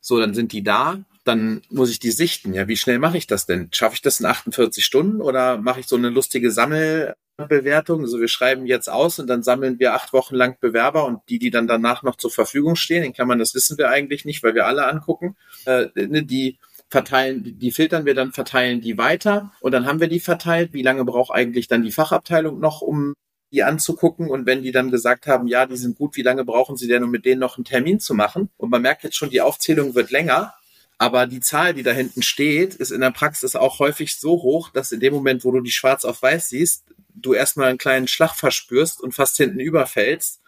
So, 0.00 0.18
dann 0.18 0.32
sind 0.32 0.52
die 0.52 0.62
da. 0.62 1.04
Dann 1.24 1.60
muss 1.68 1.90
ich 1.90 1.98
die 1.98 2.12
sichten. 2.12 2.54
Ja, 2.54 2.66
wie 2.66 2.78
schnell 2.78 2.98
mache 2.98 3.18
ich 3.18 3.26
das 3.26 3.44
denn? 3.44 3.68
Schaffe 3.72 3.96
ich 3.96 4.00
das 4.00 4.20
in 4.20 4.26
48 4.26 4.82
Stunden 4.82 5.20
oder 5.20 5.58
mache 5.58 5.80
ich 5.80 5.86
so 5.86 5.96
eine 5.96 6.08
lustige 6.08 6.50
Sammel 6.50 7.14
Bewertung. 7.46 8.02
Also 8.02 8.20
wir 8.20 8.28
schreiben 8.28 8.66
jetzt 8.66 8.88
aus 8.88 9.18
und 9.18 9.28
dann 9.28 9.42
sammeln 9.42 9.78
wir 9.78 9.94
acht 9.94 10.12
Wochen 10.12 10.34
lang 10.34 10.56
Bewerber 10.60 11.04
und 11.04 11.20
die, 11.28 11.38
die 11.38 11.50
dann 11.50 11.68
danach 11.68 12.02
noch 12.02 12.16
zur 12.16 12.30
Verfügung 12.30 12.74
stehen, 12.74 13.02
den 13.02 13.12
kann 13.12 13.28
man, 13.28 13.38
das 13.38 13.54
wissen 13.54 13.78
wir 13.78 13.90
eigentlich 13.90 14.24
nicht, 14.24 14.42
weil 14.42 14.54
wir 14.54 14.66
alle 14.66 14.86
angucken, 14.86 15.36
äh, 15.64 15.86
ne, 15.94 16.24
die 16.24 16.58
verteilen, 16.90 17.58
die 17.58 17.70
filtern 17.70 18.06
wir 18.06 18.14
dann, 18.14 18.32
verteilen 18.32 18.80
die 18.80 18.98
weiter 18.98 19.52
und 19.60 19.72
dann 19.72 19.86
haben 19.86 20.00
wir 20.00 20.08
die 20.08 20.20
verteilt. 20.20 20.72
Wie 20.72 20.82
lange 20.82 21.04
braucht 21.04 21.32
eigentlich 21.32 21.68
dann 21.68 21.82
die 21.82 21.92
Fachabteilung 21.92 22.58
noch, 22.58 22.80
um 22.80 23.14
die 23.52 23.62
anzugucken 23.62 24.28
und 24.28 24.46
wenn 24.46 24.62
die 24.62 24.72
dann 24.72 24.90
gesagt 24.90 25.26
haben, 25.26 25.46
ja, 25.46 25.66
die 25.66 25.76
sind 25.76 25.96
gut, 25.96 26.16
wie 26.16 26.22
lange 26.22 26.44
brauchen 26.44 26.76
sie 26.76 26.88
denn, 26.88 27.04
um 27.04 27.10
mit 27.10 27.24
denen 27.24 27.40
noch 27.40 27.56
einen 27.56 27.64
Termin 27.64 28.00
zu 28.00 28.14
machen? 28.14 28.50
Und 28.56 28.70
man 28.70 28.82
merkt 28.82 29.04
jetzt 29.04 29.16
schon, 29.16 29.30
die 29.30 29.40
Aufzählung 29.40 29.94
wird 29.94 30.10
länger, 30.10 30.54
aber 30.98 31.28
die 31.28 31.40
Zahl, 31.40 31.74
die 31.74 31.84
da 31.84 31.92
hinten 31.92 32.22
steht, 32.22 32.74
ist 32.74 32.90
in 32.90 33.00
der 33.00 33.12
Praxis 33.12 33.54
auch 33.54 33.78
häufig 33.78 34.16
so 34.16 34.42
hoch, 34.42 34.70
dass 34.70 34.90
in 34.90 34.98
dem 34.98 35.14
Moment, 35.14 35.44
wo 35.44 35.52
du 35.52 35.60
die 35.60 35.70
schwarz 35.70 36.04
auf 36.04 36.20
weiß 36.20 36.48
siehst, 36.48 36.84
du 37.14 37.34
erstmal 37.34 37.68
einen 37.68 37.78
kleinen 37.78 38.08
Schlag 38.08 38.34
verspürst 38.34 39.00
und 39.00 39.14
fast 39.14 39.36
hinten 39.36 39.60
überfällst 39.60 40.40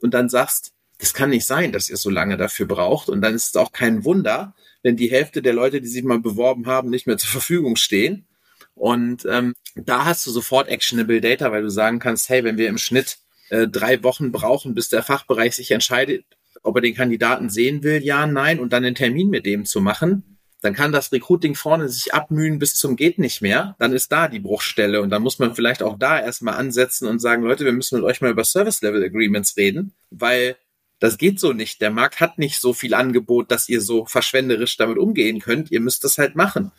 und 0.00 0.12
dann 0.12 0.28
sagst, 0.28 0.72
das 0.98 1.14
kann 1.14 1.30
nicht 1.30 1.46
sein, 1.46 1.72
dass 1.72 1.90
ihr 1.90 1.96
so 1.96 2.10
lange 2.10 2.36
dafür 2.36 2.66
braucht. 2.66 3.08
Und 3.08 3.20
dann 3.20 3.34
ist 3.34 3.48
es 3.48 3.56
auch 3.56 3.72
kein 3.72 4.04
Wunder, 4.04 4.54
wenn 4.82 4.96
die 4.96 5.10
Hälfte 5.10 5.42
der 5.42 5.54
Leute, 5.54 5.80
die 5.80 5.88
sich 5.88 6.04
mal 6.04 6.20
beworben 6.20 6.66
haben, 6.66 6.90
nicht 6.90 7.06
mehr 7.06 7.18
zur 7.18 7.30
Verfügung 7.30 7.76
stehen. 7.76 8.26
Und 8.74 9.26
ähm, 9.28 9.54
da 9.74 10.04
hast 10.04 10.26
du 10.26 10.30
sofort 10.30 10.68
actionable 10.68 11.20
Data, 11.20 11.50
weil 11.50 11.62
du 11.62 11.70
sagen 11.70 11.98
kannst, 11.98 12.28
hey, 12.28 12.44
wenn 12.44 12.58
wir 12.58 12.68
im 12.68 12.78
Schnitt 12.78 13.18
äh, 13.48 13.66
drei 13.66 14.02
Wochen 14.02 14.32
brauchen, 14.32 14.74
bis 14.74 14.88
der 14.88 15.02
Fachbereich 15.02 15.56
sich 15.56 15.70
entscheidet, 15.70 16.24
ob 16.64 16.76
er 16.76 16.82
den 16.82 16.94
Kandidaten 16.94 17.48
sehen 17.48 17.82
will, 17.82 18.02
ja, 18.02 18.26
nein, 18.26 18.58
und 18.58 18.72
dann 18.72 18.84
einen 18.84 18.94
Termin 18.94 19.30
mit 19.30 19.46
dem 19.46 19.64
zu 19.64 19.80
machen, 19.80 20.38
dann 20.64 20.74
kann 20.74 20.92
das 20.92 21.12
Recruiting 21.12 21.54
vorne 21.54 21.90
sich 21.90 22.14
abmühen 22.14 22.58
bis 22.58 22.74
zum 22.74 22.96
geht 22.96 23.18
nicht 23.18 23.42
mehr. 23.42 23.76
Dann 23.78 23.92
ist 23.92 24.10
da 24.10 24.28
die 24.28 24.40
Bruchstelle 24.40 25.02
und 25.02 25.10
dann 25.10 25.22
muss 25.22 25.38
man 25.38 25.54
vielleicht 25.54 25.82
auch 25.82 25.98
da 25.98 26.18
erstmal 26.18 26.54
ansetzen 26.54 27.06
und 27.06 27.20
sagen, 27.20 27.42
Leute, 27.42 27.66
wir 27.66 27.72
müssen 27.72 27.96
mit 27.96 28.04
euch 28.04 28.22
mal 28.22 28.30
über 28.30 28.44
Service 28.44 28.80
Level 28.80 29.04
Agreements 29.04 29.58
reden, 29.58 29.92
weil 30.10 30.56
das 31.00 31.18
geht 31.18 31.38
so 31.38 31.52
nicht. 31.52 31.82
Der 31.82 31.90
Markt 31.90 32.20
hat 32.20 32.38
nicht 32.38 32.58
so 32.62 32.72
viel 32.72 32.94
Angebot, 32.94 33.50
dass 33.50 33.68
ihr 33.68 33.82
so 33.82 34.06
verschwenderisch 34.06 34.78
damit 34.78 34.96
umgehen 34.96 35.38
könnt. 35.38 35.70
Ihr 35.70 35.80
müsst 35.80 36.02
das 36.02 36.16
halt 36.16 36.34
machen. 36.34 36.72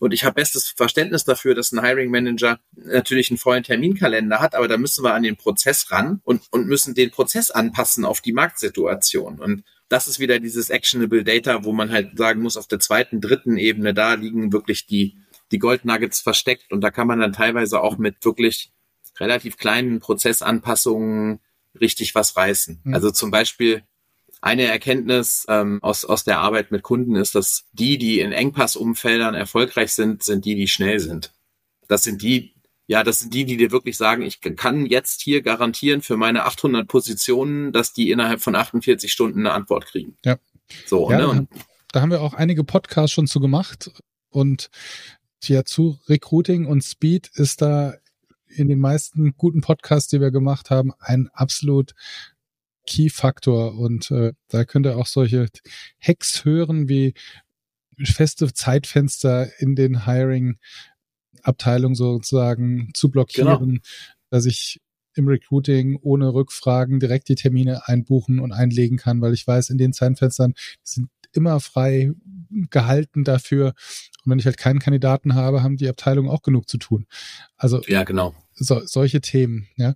Und 0.00 0.14
ich 0.14 0.24
habe 0.24 0.34
bestes 0.34 0.70
Verständnis 0.70 1.24
dafür, 1.24 1.54
dass 1.54 1.72
ein 1.72 1.84
Hiring 1.84 2.10
Manager 2.10 2.58
natürlich 2.74 3.30
einen 3.30 3.38
vollen 3.38 3.62
Terminkalender 3.62 4.40
hat, 4.40 4.54
aber 4.54 4.66
da 4.66 4.78
müssen 4.78 5.04
wir 5.04 5.12
an 5.12 5.22
den 5.22 5.36
Prozess 5.36 5.90
ran 5.90 6.20
und, 6.24 6.42
und 6.50 6.66
müssen 6.66 6.94
den 6.94 7.10
Prozess 7.10 7.50
anpassen 7.50 8.06
auf 8.06 8.22
die 8.22 8.32
Marktsituation. 8.32 9.38
Und 9.38 9.62
das 9.90 10.08
ist 10.08 10.18
wieder 10.18 10.40
dieses 10.40 10.70
actionable 10.70 11.22
Data, 11.22 11.64
wo 11.64 11.72
man 11.72 11.92
halt 11.92 12.16
sagen 12.16 12.40
muss, 12.40 12.56
auf 12.56 12.66
der 12.66 12.80
zweiten, 12.80 13.20
dritten 13.20 13.58
Ebene, 13.58 13.92
da 13.92 14.14
liegen 14.14 14.54
wirklich 14.54 14.86
die, 14.86 15.18
die 15.52 15.58
Gold 15.58 15.84
Nuggets 15.84 16.20
versteckt 16.20 16.72
und 16.72 16.80
da 16.80 16.90
kann 16.90 17.06
man 17.06 17.20
dann 17.20 17.34
teilweise 17.34 17.80
auch 17.80 17.98
mit 17.98 18.24
wirklich 18.24 18.72
relativ 19.18 19.58
kleinen 19.58 20.00
Prozessanpassungen 20.00 21.40
richtig 21.78 22.14
was 22.14 22.36
reißen. 22.36 22.80
Mhm. 22.84 22.94
Also 22.94 23.10
zum 23.10 23.30
Beispiel 23.30 23.82
eine 24.40 24.64
Erkenntnis 24.64 25.44
ähm, 25.48 25.82
aus, 25.82 26.04
aus 26.04 26.24
der 26.24 26.38
Arbeit 26.38 26.70
mit 26.70 26.82
Kunden 26.82 27.14
ist, 27.16 27.34
dass 27.34 27.64
die, 27.72 27.98
die 27.98 28.20
in 28.20 28.32
Engpassumfeldern 28.32 29.34
erfolgreich 29.34 29.92
sind, 29.92 30.22
sind 30.22 30.44
die, 30.44 30.54
die 30.54 30.68
schnell 30.68 30.98
sind. 30.98 31.32
Das 31.88 32.04
sind 32.04 32.22
die, 32.22 32.54
ja, 32.86 33.04
das 33.04 33.20
sind 33.20 33.34
die, 33.34 33.44
die 33.44 33.56
dir 33.56 33.70
wirklich 33.70 33.96
sagen, 33.96 34.22
ich 34.22 34.40
kann 34.40 34.86
jetzt 34.86 35.20
hier 35.20 35.42
garantieren 35.42 36.02
für 36.02 36.16
meine 36.16 36.44
800 36.44 36.88
Positionen, 36.88 37.72
dass 37.72 37.92
die 37.92 38.10
innerhalb 38.10 38.40
von 38.40 38.54
48 38.54 39.12
Stunden 39.12 39.40
eine 39.40 39.52
Antwort 39.52 39.86
kriegen. 39.86 40.16
Ja. 40.24 40.38
So, 40.86 41.10
ja, 41.10 41.18
ne? 41.18 41.28
Und 41.28 41.48
da 41.92 42.00
haben 42.00 42.10
wir 42.10 42.22
auch 42.22 42.34
einige 42.34 42.64
Podcasts 42.64 43.12
schon 43.12 43.26
zu 43.26 43.40
gemacht 43.40 43.90
und 44.30 44.70
ja, 45.42 45.64
zu 45.64 45.98
Recruiting 46.08 46.66
und 46.66 46.82
Speed 46.82 47.30
ist 47.34 47.62
da 47.62 47.94
in 48.46 48.68
den 48.68 48.78
meisten 48.78 49.34
guten 49.36 49.60
Podcasts, 49.60 50.08
die 50.08 50.20
wir 50.20 50.30
gemacht 50.30 50.70
haben, 50.70 50.92
ein 50.98 51.28
absolut 51.32 51.94
Key-Faktor 52.90 53.78
und 53.78 54.10
äh, 54.10 54.32
da 54.48 54.64
könnt 54.64 54.86
ihr 54.86 54.96
auch 54.96 55.06
solche 55.06 55.46
Hacks 56.00 56.44
hören 56.44 56.88
wie 56.88 57.14
feste 58.04 58.52
Zeitfenster 58.52 59.48
in 59.60 59.76
den 59.76 60.04
Hiring 60.06 60.58
Abteilung 61.42 61.94
sozusagen 61.94 62.90
zu 62.94 63.10
blockieren, 63.10 63.58
genau. 63.58 63.80
dass 64.30 64.44
ich 64.44 64.80
im 65.14 65.28
Recruiting 65.28 65.98
ohne 66.02 66.34
Rückfragen 66.34 67.00
direkt 67.00 67.28
die 67.28 67.34
Termine 67.34 67.88
einbuchen 67.88 68.40
und 68.40 68.52
einlegen 68.52 68.96
kann, 68.96 69.20
weil 69.20 69.34
ich 69.34 69.46
weiß, 69.46 69.70
in 69.70 69.78
den 69.78 69.92
Zeitfenstern 69.92 70.54
sind 70.82 71.08
immer 71.32 71.60
frei 71.60 72.12
gehalten 72.70 73.24
dafür. 73.24 73.74
Und 74.24 74.32
wenn 74.32 74.38
ich 74.38 74.46
halt 74.46 74.58
keinen 74.58 74.80
Kandidaten 74.80 75.34
habe, 75.34 75.62
haben 75.62 75.76
die 75.76 75.88
Abteilungen 75.88 76.28
auch 76.28 76.42
genug 76.42 76.68
zu 76.68 76.78
tun. 76.78 77.06
Also 77.56 77.80
ja, 77.86 78.04
genau. 78.04 78.34
So, 78.54 78.82
solche 78.84 79.20
Themen, 79.20 79.68
ja. 79.76 79.94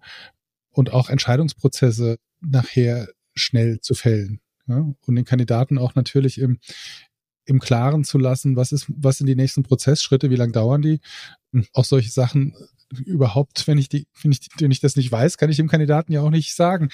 Und 0.70 0.92
auch 0.92 1.08
Entscheidungsprozesse 1.08 2.18
nachher 2.46 3.08
schnell 3.34 3.80
zu 3.80 3.94
fällen. 3.94 4.40
Ja? 4.66 4.76
Und 5.06 5.14
den 5.14 5.24
Kandidaten 5.24 5.78
auch 5.78 5.94
natürlich 5.94 6.38
im, 6.38 6.58
im 7.44 7.60
Klaren 7.60 8.04
zu 8.04 8.18
lassen, 8.18 8.56
was 8.56 8.72
ist, 8.72 8.86
was 8.88 9.18
sind 9.18 9.26
die 9.26 9.36
nächsten 9.36 9.62
Prozessschritte, 9.62 10.30
wie 10.30 10.36
lang 10.36 10.52
dauern 10.52 10.82
die? 10.82 11.00
auch 11.72 11.84
solche 11.84 12.10
Sachen 12.10 12.54
überhaupt, 13.04 13.66
wenn 13.66 13.78
ich 13.78 13.88
die, 13.88 14.06
wenn 14.22 14.32
ich, 14.32 14.48
wenn 14.58 14.70
ich 14.70 14.80
das 14.80 14.96
nicht 14.96 15.10
weiß, 15.10 15.38
kann 15.38 15.50
ich 15.50 15.56
dem 15.56 15.68
Kandidaten 15.68 16.12
ja 16.12 16.20
auch 16.20 16.30
nicht 16.30 16.54
sagen, 16.54 16.90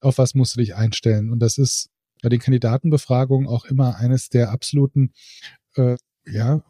auf 0.00 0.18
was 0.18 0.34
musst 0.34 0.56
du 0.56 0.60
dich 0.60 0.74
einstellen. 0.74 1.30
Und 1.30 1.40
das 1.40 1.58
ist 1.58 1.90
bei 2.22 2.28
den 2.28 2.40
Kandidatenbefragungen 2.40 3.48
auch 3.48 3.64
immer 3.64 3.96
eines 3.96 4.28
der 4.28 4.50
absoluten, 4.50 5.12
äh, 5.74 5.96
ja, 6.26 6.62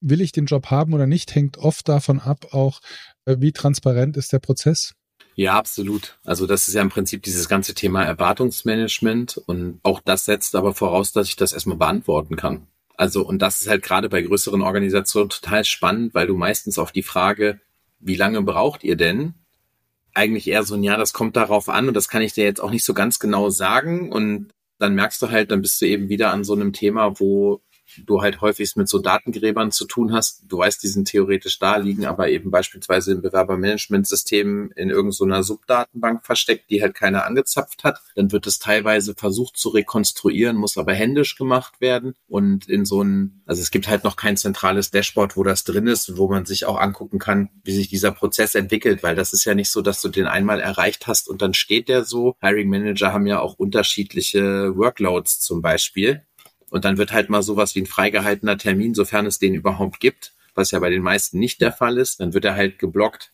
will 0.00 0.20
ich 0.20 0.32
den 0.32 0.46
Job 0.46 0.66
haben 0.70 0.94
oder 0.94 1.06
nicht, 1.06 1.34
hängt 1.34 1.58
oft 1.58 1.88
davon 1.88 2.18
ab, 2.18 2.52
auch 2.52 2.80
äh, 3.24 3.36
wie 3.38 3.52
transparent 3.52 4.16
ist 4.16 4.32
der 4.32 4.40
Prozess. 4.40 4.94
Ja, 5.34 5.54
absolut. 5.54 6.18
Also 6.24 6.46
das 6.46 6.68
ist 6.68 6.74
ja 6.74 6.82
im 6.82 6.90
Prinzip 6.90 7.22
dieses 7.22 7.48
ganze 7.48 7.74
Thema 7.74 8.04
Erwartungsmanagement 8.04 9.38
und 9.46 9.80
auch 9.82 10.00
das 10.00 10.26
setzt 10.26 10.54
aber 10.54 10.74
voraus, 10.74 11.12
dass 11.12 11.28
ich 11.28 11.36
das 11.36 11.52
erstmal 11.52 11.78
beantworten 11.78 12.36
kann. 12.36 12.66
Also 12.96 13.26
und 13.26 13.40
das 13.40 13.62
ist 13.62 13.68
halt 13.68 13.82
gerade 13.82 14.08
bei 14.08 14.20
größeren 14.22 14.62
Organisationen 14.62 15.30
total 15.30 15.64
spannend, 15.64 16.14
weil 16.14 16.26
du 16.26 16.36
meistens 16.36 16.78
auf 16.78 16.92
die 16.92 17.02
Frage, 17.02 17.60
wie 17.98 18.16
lange 18.16 18.42
braucht 18.42 18.84
ihr 18.84 18.96
denn? 18.96 19.34
Eigentlich 20.14 20.48
eher 20.48 20.64
so 20.64 20.74
ein 20.74 20.82
Ja, 20.82 20.98
das 20.98 21.14
kommt 21.14 21.36
darauf 21.36 21.70
an 21.70 21.88
und 21.88 21.94
das 21.94 22.08
kann 22.08 22.20
ich 22.20 22.34
dir 22.34 22.44
jetzt 22.44 22.60
auch 22.60 22.70
nicht 22.70 22.84
so 22.84 22.92
ganz 22.92 23.18
genau 23.18 23.48
sagen 23.48 24.12
und 24.12 24.52
dann 24.78 24.94
merkst 24.94 25.22
du 25.22 25.30
halt, 25.30 25.50
dann 25.50 25.62
bist 25.62 25.80
du 25.80 25.86
eben 25.86 26.08
wieder 26.08 26.32
an 26.32 26.44
so 26.44 26.54
einem 26.54 26.72
Thema, 26.72 27.18
wo 27.18 27.62
du 28.06 28.22
halt 28.22 28.40
häufig 28.40 28.76
mit 28.76 28.88
so 28.88 28.98
Datengräbern 28.98 29.70
zu 29.70 29.86
tun 29.86 30.12
hast. 30.12 30.44
Du 30.48 30.58
weißt, 30.58 30.82
die 30.82 30.88
sind 30.88 31.08
theoretisch 31.08 31.58
da, 31.58 31.76
liegen 31.76 32.06
aber 32.06 32.28
eben 32.28 32.50
beispielsweise 32.50 33.12
im 33.12 33.22
Bewerbermanagementsystem 33.22 34.72
in 34.76 34.90
irgendeiner 34.90 35.42
Subdatenbank 35.42 36.24
versteckt, 36.24 36.70
die 36.70 36.82
halt 36.82 36.94
keiner 36.94 37.24
angezapft 37.24 37.84
hat. 37.84 38.00
Dann 38.14 38.32
wird 38.32 38.46
es 38.46 38.58
teilweise 38.58 39.14
versucht 39.14 39.56
zu 39.56 39.70
rekonstruieren, 39.70 40.56
muss 40.56 40.78
aber 40.78 40.94
händisch 40.94 41.36
gemacht 41.36 41.80
werden. 41.80 42.14
Und 42.28 42.68
in 42.68 42.84
so 42.84 43.02
ein, 43.02 43.42
also 43.46 43.60
es 43.60 43.70
gibt 43.70 43.88
halt 43.88 44.04
noch 44.04 44.16
kein 44.16 44.36
zentrales 44.36 44.90
Dashboard, 44.90 45.36
wo 45.36 45.42
das 45.42 45.64
drin 45.64 45.86
ist, 45.86 46.16
wo 46.16 46.28
man 46.28 46.46
sich 46.46 46.64
auch 46.64 46.78
angucken 46.78 47.18
kann, 47.18 47.48
wie 47.64 47.72
sich 47.72 47.88
dieser 47.88 48.12
Prozess 48.12 48.54
entwickelt, 48.54 49.02
weil 49.02 49.14
das 49.14 49.32
ist 49.32 49.44
ja 49.44 49.54
nicht 49.54 49.70
so, 49.70 49.82
dass 49.82 50.00
du 50.00 50.08
den 50.08 50.26
einmal 50.26 50.60
erreicht 50.60 51.06
hast 51.06 51.28
und 51.28 51.42
dann 51.42 51.54
steht 51.54 51.88
der 51.88 52.04
so. 52.04 52.36
Hiring 52.40 52.68
Manager 52.68 53.12
haben 53.12 53.26
ja 53.26 53.40
auch 53.40 53.54
unterschiedliche 53.54 54.76
Workloads 54.76 55.40
zum 55.40 55.62
Beispiel. 55.62 56.22
Und 56.72 56.86
dann 56.86 56.96
wird 56.96 57.12
halt 57.12 57.28
mal 57.28 57.42
sowas 57.42 57.74
wie 57.74 57.82
ein 57.82 57.86
freigehaltener 57.86 58.56
Termin, 58.56 58.94
sofern 58.94 59.26
es 59.26 59.38
den 59.38 59.52
überhaupt 59.52 60.00
gibt, 60.00 60.32
was 60.54 60.70
ja 60.70 60.78
bei 60.78 60.88
den 60.88 61.02
meisten 61.02 61.38
nicht 61.38 61.60
der 61.60 61.70
Fall 61.70 61.98
ist, 61.98 62.20
dann 62.20 62.32
wird 62.32 62.46
er 62.46 62.54
halt 62.54 62.78
geblockt. 62.78 63.30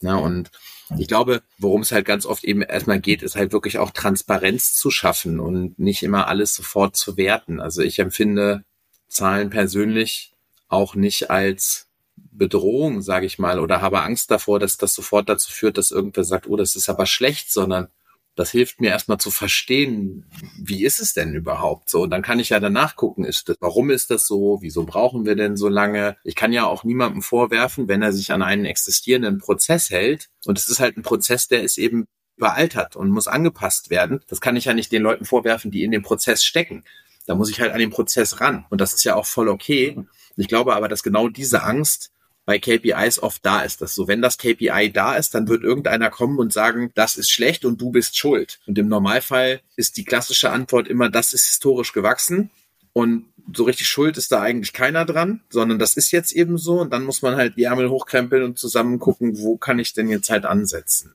Na, 0.00 0.16
und 0.16 0.50
ich 0.96 1.06
glaube, 1.06 1.42
worum 1.58 1.82
es 1.82 1.92
halt 1.92 2.06
ganz 2.06 2.24
oft 2.24 2.44
eben 2.44 2.62
erstmal 2.62 2.98
geht, 2.98 3.22
ist 3.22 3.36
halt 3.36 3.52
wirklich 3.52 3.76
auch 3.76 3.90
Transparenz 3.90 4.72
zu 4.72 4.90
schaffen 4.90 5.38
und 5.38 5.78
nicht 5.78 6.02
immer 6.02 6.28
alles 6.28 6.54
sofort 6.54 6.96
zu 6.96 7.18
werten. 7.18 7.60
Also 7.60 7.82
ich 7.82 7.98
empfinde 7.98 8.64
Zahlen 9.06 9.50
persönlich 9.50 10.32
auch 10.68 10.94
nicht 10.94 11.30
als 11.30 11.88
Bedrohung, 12.16 13.02
sage 13.02 13.26
ich 13.26 13.38
mal, 13.38 13.60
oder 13.60 13.82
habe 13.82 14.00
Angst 14.00 14.30
davor, 14.30 14.58
dass 14.58 14.78
das 14.78 14.94
sofort 14.94 15.28
dazu 15.28 15.52
führt, 15.52 15.76
dass 15.76 15.90
irgendwer 15.90 16.24
sagt, 16.24 16.46
oh, 16.48 16.56
das 16.56 16.74
ist 16.74 16.88
aber 16.88 17.04
schlecht, 17.04 17.52
sondern 17.52 17.88
das 18.34 18.50
hilft 18.50 18.80
mir 18.80 18.90
erstmal 18.90 19.18
zu 19.18 19.30
verstehen, 19.30 20.26
wie 20.58 20.84
ist 20.84 21.00
es 21.00 21.12
denn 21.12 21.34
überhaupt 21.34 21.90
so? 21.90 22.02
Und 22.02 22.10
dann 22.10 22.22
kann 22.22 22.40
ich 22.40 22.48
ja 22.50 22.60
danach 22.60 22.96
gucken, 22.96 23.24
ist 23.24 23.48
das, 23.48 23.56
warum 23.60 23.90
ist 23.90 24.10
das 24.10 24.26
so? 24.26 24.58
Wieso 24.62 24.84
brauchen 24.84 25.26
wir 25.26 25.34
denn 25.36 25.56
so 25.56 25.68
lange? 25.68 26.16
Ich 26.24 26.34
kann 26.34 26.52
ja 26.52 26.64
auch 26.64 26.84
niemandem 26.84 27.22
vorwerfen, 27.22 27.88
wenn 27.88 28.02
er 28.02 28.12
sich 28.12 28.32
an 28.32 28.42
einen 28.42 28.64
existierenden 28.64 29.38
Prozess 29.38 29.90
hält. 29.90 30.28
Und 30.46 30.58
es 30.58 30.68
ist 30.68 30.80
halt 30.80 30.96
ein 30.96 31.02
Prozess, 31.02 31.48
der 31.48 31.62
ist 31.62 31.78
eben 31.78 32.06
überaltert 32.36 32.96
und 32.96 33.10
muss 33.10 33.28
angepasst 33.28 33.90
werden. 33.90 34.20
Das 34.28 34.40
kann 34.40 34.56
ich 34.56 34.64
ja 34.64 34.74
nicht 34.74 34.92
den 34.92 35.02
Leuten 35.02 35.24
vorwerfen, 35.24 35.70
die 35.70 35.84
in 35.84 35.90
dem 35.90 36.02
Prozess 36.02 36.42
stecken. 36.42 36.84
Da 37.26 37.34
muss 37.34 37.50
ich 37.50 37.60
halt 37.60 37.72
an 37.72 37.78
den 37.78 37.90
Prozess 37.90 38.40
ran. 38.40 38.64
Und 38.70 38.80
das 38.80 38.94
ist 38.94 39.04
ja 39.04 39.14
auch 39.14 39.26
voll 39.26 39.48
okay. 39.48 39.96
Ich 40.36 40.48
glaube 40.48 40.74
aber, 40.74 40.88
dass 40.88 41.02
genau 41.02 41.28
diese 41.28 41.62
Angst 41.62 42.12
bei 42.44 42.58
KPIs 42.58 43.20
oft 43.20 43.44
da 43.44 43.62
ist. 43.62 43.82
Dass 43.82 43.94
so, 43.94 44.08
wenn 44.08 44.22
das 44.22 44.38
KPI 44.38 44.90
da 44.92 45.16
ist, 45.16 45.34
dann 45.34 45.48
wird 45.48 45.62
irgendeiner 45.62 46.10
kommen 46.10 46.38
und 46.38 46.52
sagen, 46.52 46.90
das 46.94 47.16
ist 47.16 47.30
schlecht 47.30 47.64
und 47.64 47.80
du 47.80 47.90
bist 47.90 48.16
schuld. 48.16 48.60
Und 48.66 48.78
im 48.78 48.88
Normalfall 48.88 49.60
ist 49.76 49.96
die 49.96 50.04
klassische 50.04 50.50
Antwort 50.50 50.88
immer, 50.88 51.08
das 51.08 51.32
ist 51.32 51.46
historisch 51.46 51.92
gewachsen. 51.92 52.50
Und 52.92 53.26
so 53.54 53.64
richtig 53.64 53.88
schuld 53.88 54.18
ist 54.18 54.32
da 54.32 54.42
eigentlich 54.42 54.72
keiner 54.72 55.04
dran, 55.04 55.42
sondern 55.50 55.78
das 55.78 55.96
ist 55.96 56.10
jetzt 56.10 56.32
eben 56.32 56.58
so. 56.58 56.80
Und 56.80 56.92
dann 56.92 57.04
muss 57.04 57.22
man 57.22 57.36
halt 57.36 57.56
die 57.56 57.64
Ärmel 57.64 57.88
hochkrempeln 57.88 58.42
und 58.42 58.58
zusammen 58.58 58.98
gucken, 58.98 59.38
wo 59.38 59.56
kann 59.56 59.78
ich 59.78 59.94
denn 59.94 60.08
jetzt 60.08 60.30
halt 60.30 60.44
ansetzen. 60.44 61.14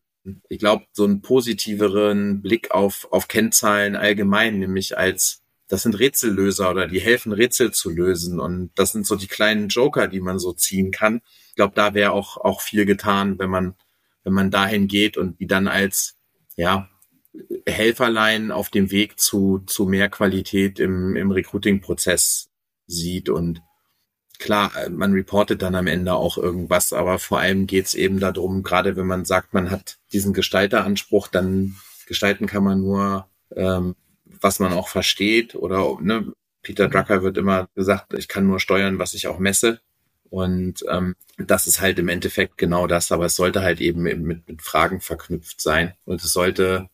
Ich 0.49 0.59
glaube, 0.59 0.85
so 0.91 1.05
einen 1.05 1.21
positiveren 1.21 2.41
Blick 2.41 2.71
auf, 2.71 3.07
auf 3.11 3.27
Kennzahlen 3.27 3.95
allgemein, 3.95 4.59
nämlich 4.59 4.97
als 4.97 5.41
das 5.67 5.83
sind 5.83 5.99
Rätsellöser 5.99 6.69
oder 6.69 6.87
die 6.87 6.99
helfen 6.99 7.33
Rätsel 7.33 7.71
zu 7.71 7.89
lösen 7.89 8.39
und 8.39 8.71
das 8.75 8.93
sind 8.93 9.05
so 9.05 9.15
die 9.15 9.27
kleinen 9.27 9.67
Joker, 9.67 10.07
die 10.07 10.21
man 10.21 10.39
so 10.39 10.53
ziehen 10.53 10.91
kann. 10.91 11.21
Ich 11.49 11.55
glaube, 11.55 11.73
da 11.75 11.93
wäre 11.93 12.11
auch 12.11 12.37
auch 12.37 12.61
viel 12.61 12.85
getan, 12.85 13.37
wenn 13.39 13.49
man 13.49 13.75
wenn 14.23 14.33
man 14.33 14.51
dahin 14.51 14.87
geht 14.87 15.17
und 15.17 15.39
die 15.39 15.47
dann 15.47 15.67
als 15.67 16.17
ja 16.55 16.89
Helferlein 17.65 18.51
auf 18.51 18.69
dem 18.69 18.91
Weg 18.91 19.19
zu 19.19 19.59
zu 19.67 19.85
mehr 19.85 20.09
Qualität 20.09 20.79
im 20.79 21.15
im 21.15 21.31
Recruiting-Prozess 21.31 22.49
sieht 22.87 23.29
und 23.29 23.61
klar, 24.39 24.71
man 24.89 25.13
reportet 25.13 25.61
dann 25.61 25.75
am 25.75 25.87
Ende 25.87 26.13
auch 26.13 26.37
irgendwas, 26.37 26.93
aber 26.93 27.19
vor 27.19 27.39
allem 27.39 27.67
geht's 27.67 27.95
eben 27.95 28.19
darum, 28.19 28.63
gerade 28.63 28.95
wenn 28.95 29.07
man 29.07 29.25
sagt, 29.25 29.53
man 29.53 29.71
hat 29.71 29.97
diesen 30.13 30.33
Gestalteranspruch, 30.33 31.27
dann 31.27 31.75
gestalten 32.05 32.47
kann 32.47 32.63
man 32.63 32.79
nur 32.79 33.27
ähm, 33.55 33.95
was 34.41 34.59
man 34.59 34.73
auch 34.73 34.89
versteht 34.89 35.55
oder 35.55 35.97
ne, 36.01 36.33
Peter 36.61 36.89
Drucker 36.89 37.23
wird 37.23 37.37
immer 37.37 37.69
gesagt, 37.75 38.13
ich 38.13 38.27
kann 38.27 38.47
nur 38.47 38.59
steuern, 38.59 38.99
was 38.99 39.13
ich 39.13 39.27
auch 39.27 39.39
messe. 39.39 39.79
Und 40.29 40.83
ähm, 40.89 41.15
das 41.37 41.67
ist 41.67 41.79
halt 41.79 41.99
im 41.99 42.09
Endeffekt 42.09 42.57
genau 42.57 42.87
das, 42.87 43.11
aber 43.11 43.25
es 43.25 43.35
sollte 43.35 43.61
halt 43.61 43.79
eben 43.79 44.01
mit, 44.01 44.47
mit 44.47 44.61
Fragen 44.61 44.99
verknüpft 44.99 45.61
sein. 45.61 45.93
Und 46.03 46.21
es 46.21 46.33
sollte 46.33 46.89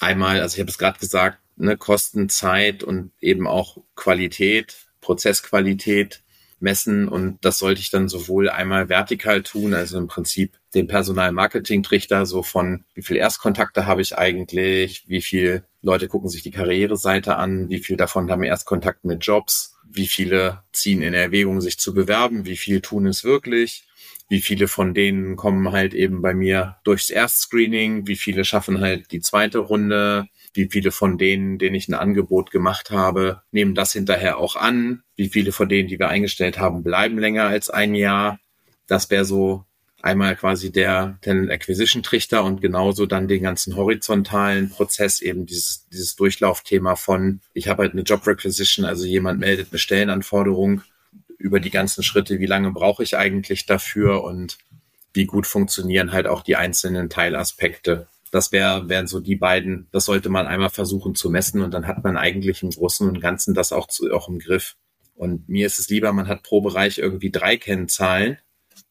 einmal, 0.00 0.40
also 0.40 0.54
ich 0.54 0.60
habe 0.60 0.70
es 0.70 0.78
gerade 0.78 0.98
gesagt, 0.98 1.38
ne, 1.56 1.76
Kosten, 1.76 2.28
Zeit 2.28 2.82
und 2.82 3.12
eben 3.20 3.46
auch 3.46 3.78
Qualität, 3.94 4.88
Prozessqualität 5.00 6.22
messen 6.60 7.08
und 7.08 7.44
das 7.44 7.58
sollte 7.58 7.80
ich 7.80 7.90
dann 7.90 8.08
sowohl 8.08 8.48
einmal 8.48 8.88
vertikal 8.88 9.42
tun, 9.42 9.74
also 9.74 9.98
im 9.98 10.08
Prinzip 10.08 10.58
den 10.74 10.86
Personal-Marketing-Trichter 10.86 12.26
so 12.26 12.42
von 12.42 12.84
wie 12.94 13.02
viel 13.02 13.16
Erstkontakte 13.16 13.86
habe 13.86 14.02
ich 14.02 14.18
eigentlich, 14.18 15.04
wie 15.08 15.22
viel 15.22 15.64
Leute 15.82 16.08
gucken 16.08 16.28
sich 16.28 16.42
die 16.42 16.50
Karriereseite 16.50 17.36
an, 17.36 17.68
wie 17.68 17.78
viel 17.78 17.96
davon 17.96 18.30
haben 18.30 18.42
Erstkontakt 18.42 19.04
mit 19.04 19.24
Jobs, 19.24 19.76
wie 19.90 20.08
viele 20.08 20.62
ziehen 20.72 21.02
in 21.02 21.14
Erwägung, 21.14 21.60
sich 21.60 21.78
zu 21.78 21.94
bewerben, 21.94 22.46
wie 22.46 22.56
viel 22.56 22.80
tun 22.80 23.06
es 23.06 23.24
wirklich, 23.24 23.84
wie 24.28 24.40
viele 24.40 24.68
von 24.68 24.94
denen 24.94 25.36
kommen 25.36 25.72
halt 25.72 25.94
eben 25.94 26.22
bei 26.22 26.34
mir 26.34 26.76
durchs 26.84 27.10
Erstscreening, 27.10 28.06
wie 28.06 28.16
viele 28.16 28.44
schaffen 28.44 28.80
halt 28.80 29.12
die 29.12 29.20
zweite 29.20 29.58
Runde, 29.58 30.26
wie 30.54 30.68
viele 30.70 30.90
von 30.90 31.18
denen, 31.18 31.58
denen 31.58 31.74
ich 31.74 31.88
ein 31.88 31.94
Angebot 31.94 32.50
gemacht 32.50 32.90
habe, 32.90 33.42
nehmen 33.50 33.74
das 33.74 33.92
hinterher 33.92 34.38
auch 34.38 34.56
an, 34.56 35.02
wie 35.16 35.28
viele 35.28 35.52
von 35.52 35.68
denen, 35.68 35.88
die 35.88 35.98
wir 35.98 36.08
eingestellt 36.08 36.58
haben, 36.58 36.82
bleiben 36.82 37.18
länger 37.18 37.44
als 37.44 37.70
ein 37.70 37.94
Jahr. 37.94 38.38
Das 38.86 39.10
wäre 39.10 39.24
so 39.24 39.64
einmal 40.04 40.36
quasi 40.36 40.70
der 40.70 41.18
Talent 41.22 41.50
Acquisition 41.50 42.02
Trichter 42.02 42.44
und 42.44 42.60
genauso 42.60 43.06
dann 43.06 43.26
den 43.26 43.42
ganzen 43.42 43.74
horizontalen 43.74 44.68
Prozess, 44.68 45.22
eben 45.22 45.46
dieses, 45.46 45.88
dieses 45.88 46.14
Durchlaufthema 46.14 46.94
von, 46.94 47.40
ich 47.54 47.68
habe 47.68 47.84
halt 47.84 47.92
eine 47.92 48.02
Job 48.02 48.26
Requisition, 48.26 48.84
also 48.84 49.06
jemand 49.06 49.40
meldet 49.40 49.68
eine 49.70 49.78
Stellenanforderung 49.78 50.82
über 51.38 51.58
die 51.58 51.70
ganzen 51.70 52.02
Schritte, 52.02 52.38
wie 52.38 52.46
lange 52.46 52.70
brauche 52.70 53.02
ich 53.02 53.16
eigentlich 53.16 53.64
dafür 53.64 54.22
und 54.24 54.58
wie 55.14 55.24
gut 55.24 55.46
funktionieren 55.46 56.12
halt 56.12 56.26
auch 56.26 56.42
die 56.42 56.56
einzelnen 56.56 57.08
Teilaspekte. 57.08 58.06
Das 58.30 58.52
wär, 58.52 58.90
wären 58.90 59.06
so 59.06 59.20
die 59.20 59.36
beiden, 59.36 59.86
das 59.90 60.04
sollte 60.04 60.28
man 60.28 60.46
einmal 60.46 60.70
versuchen 60.70 61.14
zu 61.14 61.30
messen 61.30 61.62
und 61.62 61.72
dann 61.72 61.86
hat 61.86 62.04
man 62.04 62.18
eigentlich 62.18 62.62
im 62.62 62.70
Großen 62.70 63.08
und 63.08 63.22
Ganzen 63.22 63.54
das 63.54 63.72
auch, 63.72 63.86
zu, 63.86 64.12
auch 64.12 64.28
im 64.28 64.38
Griff. 64.38 64.76
Und 65.14 65.48
mir 65.48 65.66
ist 65.66 65.78
es 65.78 65.88
lieber, 65.88 66.12
man 66.12 66.28
hat 66.28 66.42
pro 66.42 66.60
Bereich 66.60 66.98
irgendwie 66.98 67.30
drei 67.30 67.56
Kennzahlen 67.56 68.36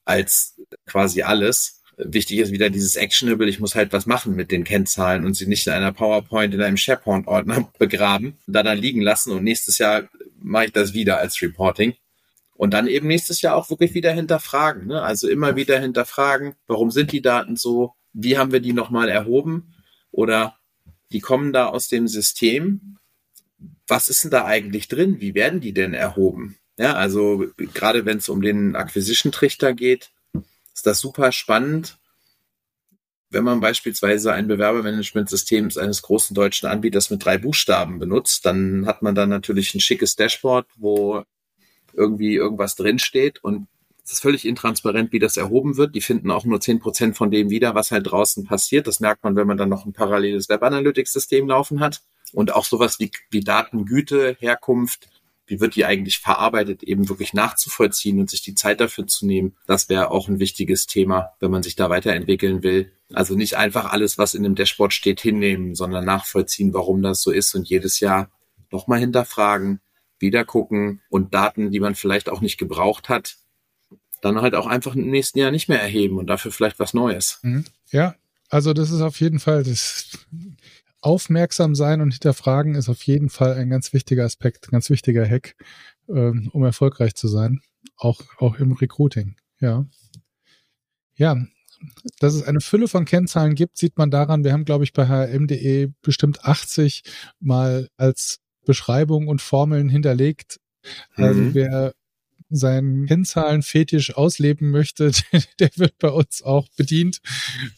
als 0.06 0.60
quasi 0.86 1.22
alles. 1.22 1.82
Wichtig 1.98 2.40
ist 2.40 2.52
wieder 2.52 2.70
dieses 2.70 2.96
Actionable, 2.96 3.48
ich 3.48 3.60
muss 3.60 3.76
halt 3.76 3.94
was 3.94 4.06
machen 4.06 4.36
mit 4.36 4.52
den 4.52 4.64
Kennzahlen 4.64 5.26
und 5.26 5.36
sie 5.36 5.46
nicht 5.46 5.68
in 5.68 5.74
einer 5.74 5.94
PowerPoint 5.94 6.54
in 6.54 6.62
einem 6.62 6.78
SharePoint-Ordner 6.78 7.70
begraben, 7.80 8.38
da 8.48 8.64
dann 8.64 8.80
liegen 8.80 9.02
lassen 9.02 9.32
und 9.32 9.44
nächstes 9.44 9.78
Jahr 9.78 10.10
mache 10.40 10.66
ich 10.66 10.72
das 10.72 10.94
wieder 10.94 11.20
als 11.20 11.42
Reporting. 11.42 11.94
Und 12.56 12.74
dann 12.74 12.88
eben 12.88 13.08
nächstes 13.08 13.42
Jahr 13.42 13.56
auch 13.56 13.70
wirklich 13.70 13.94
wieder 13.94 14.12
hinterfragen. 14.12 14.88
Ne? 14.88 15.02
Also 15.02 15.28
immer 15.28 15.56
wieder 15.56 15.80
hinterfragen, 15.80 16.56
warum 16.68 16.92
sind 16.92 17.12
die 17.12 17.22
Daten 17.22 17.56
so? 17.56 17.96
wie 18.14 18.38
haben 18.38 18.52
wir 18.52 18.60
die 18.60 18.74
nochmal 18.74 19.10
erhoben? 19.10 19.74
Oder 20.12 20.58
die 21.12 21.20
kommen 21.20 21.52
da 21.52 21.68
aus 21.68 21.90
dem 21.90 22.08
System. 22.08 22.98
Was 23.88 24.10
ist 24.10 24.24
denn 24.24 24.32
da 24.32 24.46
eigentlich 24.46 24.88
drin? 24.88 25.20
Wie 25.20 25.36
werden 25.36 25.60
die 25.60 25.74
denn 25.74 25.94
erhoben? 25.94 26.58
Ja, 26.78 26.94
also 26.94 27.46
gerade 27.58 28.06
wenn 28.06 28.18
es 28.18 28.30
um 28.30 28.42
den 28.42 28.76
Acquisition-Trichter 28.76 29.74
geht, 29.74 30.12
ist 30.74 30.88
das 30.88 31.00
super 31.00 31.32
spannend. 31.32 31.98
Wenn 33.30 33.44
man 33.44 33.60
beispielsweise 33.60 34.34
ein 34.34 34.48
Bewerbermanagementsystem 34.48 35.70
eines 35.78 36.02
großen 36.02 36.36
deutschen 36.36 36.68
Anbieters 36.70 37.10
mit 37.10 37.24
drei 37.26 37.38
Buchstaben 37.38 38.00
benutzt, 38.00 38.46
dann 38.46 38.86
hat 38.86 39.02
man 39.02 39.16
da 39.16 39.26
natürlich 39.26 39.74
ein 39.74 39.80
schickes 39.80 40.16
Dashboard, 40.16 40.68
wo 40.76 41.24
irgendwie 41.94 42.36
irgendwas 42.36 42.76
drinsteht 42.76 43.44
und 43.44 43.68
es 44.06 44.14
ist 44.14 44.22
völlig 44.22 44.46
intransparent, 44.46 45.14
wie 45.14 45.20
das 45.20 45.38
erhoben 45.38 45.78
wird. 45.78 45.96
Die 45.96 46.02
finden 46.02 46.30
auch 46.30 46.44
nur 46.44 46.60
zehn 46.60 46.80
Prozent 46.80 47.16
von 47.16 47.32
dem 47.32 47.50
wieder, 47.50 47.74
was 47.74 47.92
halt 47.92 48.12
draußen 48.12 48.44
passiert. 48.44 48.86
Das 48.86 49.00
merkt 49.00 49.24
man, 49.24 49.36
wenn 49.36 49.48
man 49.48 49.58
dann 49.58 49.70
noch 49.70 49.86
ein 49.86 49.94
paralleles 49.94 50.50
Web 50.50 50.62
Analytics 50.62 51.14
System 51.14 51.48
laufen 51.48 51.80
hat. 51.80 52.02
Und 52.34 52.54
auch 52.54 52.66
sowas 52.66 53.00
wie, 53.00 53.12
wie 53.30 53.42
Datengüte, 53.42 54.36
Herkunft, 54.40 55.08
wie 55.54 55.60
wird 55.60 55.76
die 55.76 55.86
eigentlich 55.86 56.18
verarbeitet, 56.18 56.82
eben 56.82 57.10
wirklich 57.10 57.34
nachzuvollziehen 57.34 58.20
und 58.20 58.28
sich 58.28 58.42
die 58.42 58.56
Zeit 58.56 58.80
dafür 58.80 59.06
zu 59.06 59.28
nehmen. 59.28 59.56
Das 59.68 59.88
wäre 59.88 60.10
auch 60.10 60.28
ein 60.28 60.40
wichtiges 60.40 60.88
Thema, 60.88 61.34
wenn 61.40 61.52
man 61.52 61.62
sich 61.62 61.76
da 61.76 61.92
weiterentwickeln 61.92 62.64
will. 62.64 62.92
Also 63.14 63.36
nicht 63.36 63.56
einfach 63.56 63.94
alles, 63.94 64.18
was 64.18 64.34
in 64.34 64.42
dem 64.42 64.56
Dashboard 64.56 64.94
steht, 64.94 65.22
hinnehmen, 65.22 65.76
sondern 65.76 66.06
nachvollziehen, 66.06 66.74
warum 66.74 67.04
das 67.04 67.22
so 67.22 67.30
ist 67.30 67.54
und 67.54 67.70
jedes 67.70 68.00
Jahr 68.00 68.32
nochmal 68.72 69.00
hinterfragen, 69.00 69.80
wieder 70.18 70.44
gucken 70.44 71.02
und 71.10 71.36
Daten, 71.36 71.70
die 71.70 71.80
man 71.80 71.94
vielleicht 71.94 72.30
auch 72.30 72.42
nicht 72.42 72.58
gebraucht 72.58 73.10
hat, 73.10 73.36
dann 74.22 74.42
halt 74.42 74.56
auch 74.56 74.66
einfach 74.66 74.96
im 74.96 75.12
nächsten 75.12 75.38
Jahr 75.38 75.52
nicht 75.52 75.70
mehr 75.70 75.82
erheben 75.82 76.18
und 76.18 76.28
dafür 76.28 76.52
vielleicht 76.52 76.80
was 76.80 76.96
Neues. 76.96 77.40
Mhm. 77.44 77.66
Ja, 77.92 78.16
also 78.50 78.74
das 78.74 78.90
ist 78.90 79.02
auf 79.02 79.20
jeden 79.20 79.40
Fall 79.40 79.64
das 79.64 80.10
Aufmerksam 81.04 81.76
sein 81.76 82.02
und 82.02 82.12
hinterfragen 82.12 82.76
ist 82.76 82.90
auf 82.90 83.04
jeden 83.04 83.30
Fall 83.30 83.54
ein 83.54 83.70
ganz 83.70 83.94
wichtiger 83.94 84.24
Aspekt, 84.26 84.70
ganz 84.70 84.90
wichtiger 84.90 85.28
Hack. 85.28 85.56
ähm, 86.10 86.50
um 86.54 86.64
erfolgreich 86.64 87.16
zu 87.16 87.28
sein. 87.28 87.62
Auch, 87.98 88.22
auch 88.38 88.56
im 88.56 88.74
Recruiting, 88.74 89.36
ja. 89.60 89.86
Ja, 91.16 91.38
dass 92.20 92.34
es 92.34 92.44
eine 92.44 92.62
Fülle 92.62 92.88
von 92.88 93.06
Kennzahlen 93.06 93.56
gibt, 93.56 93.78
sieht 93.78 93.98
man 93.98 94.10
daran, 94.10 94.44
wir 94.44 94.54
haben, 94.54 94.66
glaube 94.66 94.84
ich, 94.84 94.94
bei 94.94 95.06
hrm.de 95.06 95.92
bestimmt 96.02 96.44
80 96.46 97.04
mal 97.40 97.90
als 97.98 98.40
Beschreibung 98.66 99.28
und 99.28 99.42
Formeln 99.42 99.90
hinterlegt. 99.90 100.60
Also 101.16 101.40
mhm. 101.40 101.54
wer 101.54 101.94
seinen 102.50 103.06
Kennzahlen-Fetisch 103.08 104.16
ausleben 104.16 104.70
möchte, 104.70 105.12
der 105.60 105.70
wird 105.76 105.98
bei 106.00 106.10
uns 106.10 106.42
auch 106.42 106.68
bedient. 106.78 107.20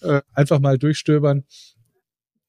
Äh, 0.01 0.21
einfach 0.33 0.59
mal 0.59 0.77
durchstöbern. 0.77 1.45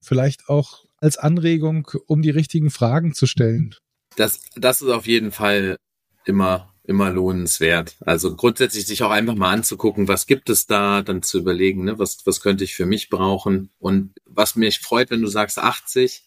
Vielleicht 0.06 0.48
auch 0.48 0.84
als 0.98 1.18
Anregung, 1.18 1.88
um 2.06 2.22
die 2.22 2.30
richtigen 2.30 2.70
Fragen 2.70 3.12
zu 3.14 3.26
stellen. 3.26 3.74
Das, 4.16 4.40
das 4.56 4.80
ist 4.80 4.88
auf 4.88 5.06
jeden 5.06 5.32
Fall 5.32 5.76
immer 6.24 6.72
immer 6.86 7.10
lohnenswert. 7.10 7.96
Also 8.00 8.34
grundsätzlich 8.36 8.86
sich 8.86 9.02
auch 9.02 9.10
einfach 9.10 9.34
mal 9.34 9.52
anzugucken, 9.52 10.08
was 10.08 10.26
gibt 10.26 10.48
es 10.48 10.66
da, 10.66 11.02
dann 11.02 11.22
zu 11.22 11.38
überlegen, 11.38 11.84
ne, 11.84 11.98
was, 11.98 12.24
was 12.26 12.40
könnte 12.40 12.64
ich 12.64 12.74
für 12.74 12.86
mich 12.86 13.10
brauchen. 13.10 13.70
Und 13.78 14.14
was 14.24 14.56
mich 14.56 14.78
freut, 14.78 15.10
wenn 15.10 15.20
du 15.20 15.26
sagst 15.26 15.58
80, 15.58 16.24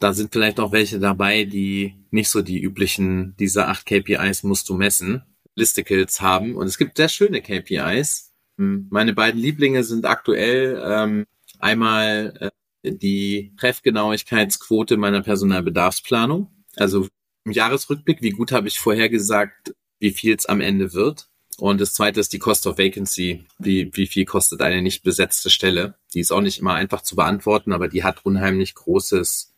da 0.00 0.12
sind 0.12 0.32
vielleicht 0.32 0.58
auch 0.60 0.72
welche 0.72 0.98
dabei, 0.98 1.44
die 1.44 1.94
nicht 2.10 2.30
so 2.30 2.42
die 2.42 2.60
üblichen, 2.60 3.36
diese 3.38 3.66
acht 3.66 3.86
KPIs 3.86 4.42
musst 4.42 4.68
du 4.68 4.74
messen, 4.74 5.22
Listicles 5.54 6.20
haben. 6.20 6.56
Und 6.56 6.66
es 6.66 6.78
gibt 6.78 6.96
sehr 6.96 7.08
schöne 7.08 7.40
KPIs. 7.42 8.32
Hm, 8.56 8.88
meine 8.90 9.12
beiden 9.12 9.40
Lieblinge 9.40 9.84
sind 9.84 10.04
aktuell 10.06 10.82
ähm, 10.84 11.26
einmal 11.58 12.34
äh, 12.40 12.50
die 12.82 13.52
Treffgenauigkeitsquote 13.58 14.96
meiner 14.96 15.22
Personalbedarfsplanung. 15.22 16.48
Also 16.76 17.08
im 17.44 17.52
Jahresrückblick, 17.52 18.22
wie 18.22 18.30
gut 18.30 18.52
habe 18.52 18.68
ich 18.68 18.78
vorhergesagt, 18.78 19.74
wie 19.98 20.12
viel 20.12 20.34
es 20.34 20.46
am 20.46 20.60
Ende 20.60 20.92
wird. 20.92 21.28
Und 21.58 21.80
das 21.80 21.92
zweite 21.92 22.20
ist 22.20 22.32
die 22.32 22.38
Cost 22.38 22.66
of 22.66 22.78
Vacancy. 22.78 23.44
Wie, 23.58 23.90
wie 23.94 24.06
viel 24.06 24.24
kostet 24.24 24.62
eine 24.62 24.80
nicht 24.80 25.02
besetzte 25.02 25.50
Stelle? 25.50 25.94
Die 26.14 26.20
ist 26.20 26.32
auch 26.32 26.40
nicht 26.40 26.58
immer 26.58 26.74
einfach 26.74 27.02
zu 27.02 27.16
beantworten, 27.16 27.72
aber 27.72 27.88
die 27.88 28.02
hat 28.02 28.24
unheimlich 28.24 28.74
großes 28.74 29.52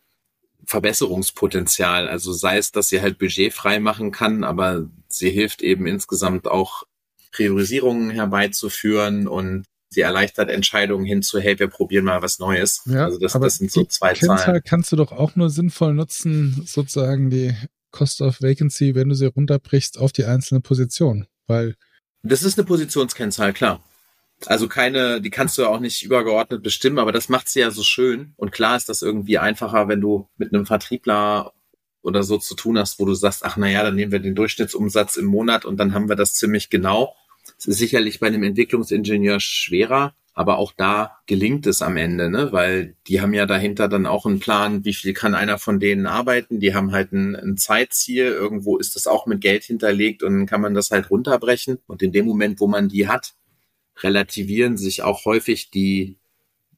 Verbesserungspotenzial. 0.65 2.09
Also 2.09 2.33
sei 2.33 2.59
es, 2.59 2.73
dass 2.73 2.89
sie 2.89 3.01
halt 3.01 3.19
Budget 3.19 3.53
frei 3.53 3.79
machen 3.79 4.11
kann, 4.11 4.43
aber 4.43 4.89
sie 5.09 5.31
hilft 5.31 5.63
eben 5.63 5.87
insgesamt 5.87 6.49
auch 6.49 6.85
Priorisierungen 7.31 8.11
herbeizuführen 8.11 9.29
und 9.29 9.65
sie 9.92 10.00
erleichtert 10.00 10.50
Entscheidungen 10.50 11.05
hin 11.05 11.22
zu, 11.22 11.38
hey, 11.38 11.59
wir 11.59 11.68
probieren 11.68 12.05
mal 12.05 12.22
was 12.22 12.38
Neues. 12.38 12.83
Ja, 12.87 13.05
also 13.05 13.18
das, 13.18 13.35
aber 13.35 13.46
das 13.46 13.57
sind 13.57 13.70
so 13.70 13.85
zwei 13.85 14.14
Kennzahl 14.14 14.38
Zahlen. 14.38 14.62
kannst 14.64 14.92
du 14.92 14.96
doch 14.96 15.12
auch 15.12 15.37
nur 15.37 15.50
sinnvoll 15.50 15.94
nutzen, 15.94 16.62
sozusagen 16.66 17.31
die 17.31 17.55
Cost 17.90 18.22
of 18.22 18.40
Vacancy, 18.40 18.94
wenn 18.94 19.11
du 19.11 19.14
sie 19.14 19.26
runterbrichst 19.26 19.98
auf 19.98 20.12
die 20.12 20.24
einzelne 20.24 20.61
Position, 20.61 21.26
weil 21.46 21.76
das 22.22 22.42
ist 22.42 22.59
eine 22.59 22.66
Positionskennzahl, 22.66 23.52
klar. 23.52 23.83
Also 24.46 24.68
keine, 24.68 25.20
die 25.20 25.31
kannst 25.31 25.59
du 25.59 25.62
ja 25.62 25.68
auch 25.68 25.81
nicht 25.81 26.02
übergeordnet 26.02 26.62
bestimmen, 26.62 26.98
aber 26.98 27.12
das 27.12 27.28
macht 27.28 27.48
sie 27.48 27.61
ja 27.61 27.70
so 27.70 27.83
schön. 27.83 28.33
Und 28.37 28.52
klar 28.52 28.76
ist 28.76 28.88
das 28.88 29.02
irgendwie 29.02 29.38
einfacher, 29.38 29.88
wenn 29.88 30.00
du 30.00 30.28
mit 30.37 30.52
einem 30.52 30.66
Vertriebler 30.66 31.52
oder 32.02 32.22
so 32.22 32.38
zu 32.38 32.55
tun 32.55 32.78
hast, 32.78 32.98
wo 32.98 33.05
du 33.05 33.14
sagst, 33.14 33.44
ach 33.44 33.57
naja, 33.57 33.83
dann 33.83 33.94
nehmen 33.94 34.11
wir 34.11 34.18
den 34.18 34.35
Durchschnittsumsatz 34.35 35.16
im 35.16 35.26
Monat 35.26 35.64
und 35.64 35.76
dann 35.76 35.94
haben 35.94 36.09
wir 36.09 36.16
das 36.16 36.35
ziemlich 36.35 36.70
genau. 36.70 37.14
Es 37.62 37.68
ist 37.68 37.79
sicherlich 37.79 38.18
bei 38.18 38.27
einem 38.27 38.42
Entwicklungsingenieur 38.42 39.38
schwerer, 39.38 40.16
aber 40.35 40.59
auch 40.59 40.72
da 40.72 41.18
gelingt 41.27 41.64
es 41.68 41.81
am 41.81 41.96
Ende, 41.96 42.29
ne? 42.29 42.51
weil 42.51 42.96
die 43.07 43.20
haben 43.20 43.33
ja 43.35 43.46
dahinter 43.46 43.87
dann 43.87 44.05
auch 44.05 44.27
einen 44.27 44.40
Plan, 44.40 44.85
wie 44.85 44.94
viel 44.94 45.12
kann 45.12 45.37
einer 45.37 45.59
von 45.59 45.79
denen 45.79 46.07
arbeiten. 46.07 46.59
Die 46.59 46.75
haben 46.75 46.90
halt 46.90 47.12
ein, 47.12 47.37
ein 47.37 47.57
Zeitziel, 47.57 48.25
irgendwo 48.25 48.79
ist 48.79 48.96
das 48.96 49.07
auch 49.07 49.27
mit 49.27 49.40
Geld 49.40 49.62
hinterlegt 49.62 50.25
und 50.25 50.33
dann 50.37 50.46
kann 50.46 50.61
man 50.61 50.75
das 50.75 50.90
halt 50.90 51.09
runterbrechen. 51.09 51.79
Und 51.87 52.03
in 52.03 52.11
dem 52.11 52.27
Moment, 52.27 52.59
wo 52.59 52.66
man 52.66 52.88
die 52.88 53.07
hat, 53.07 53.35
relativieren 54.03 54.77
sich 54.77 55.05
auch 55.05 55.25
häufig 55.25 55.70
die, 55.70 56.18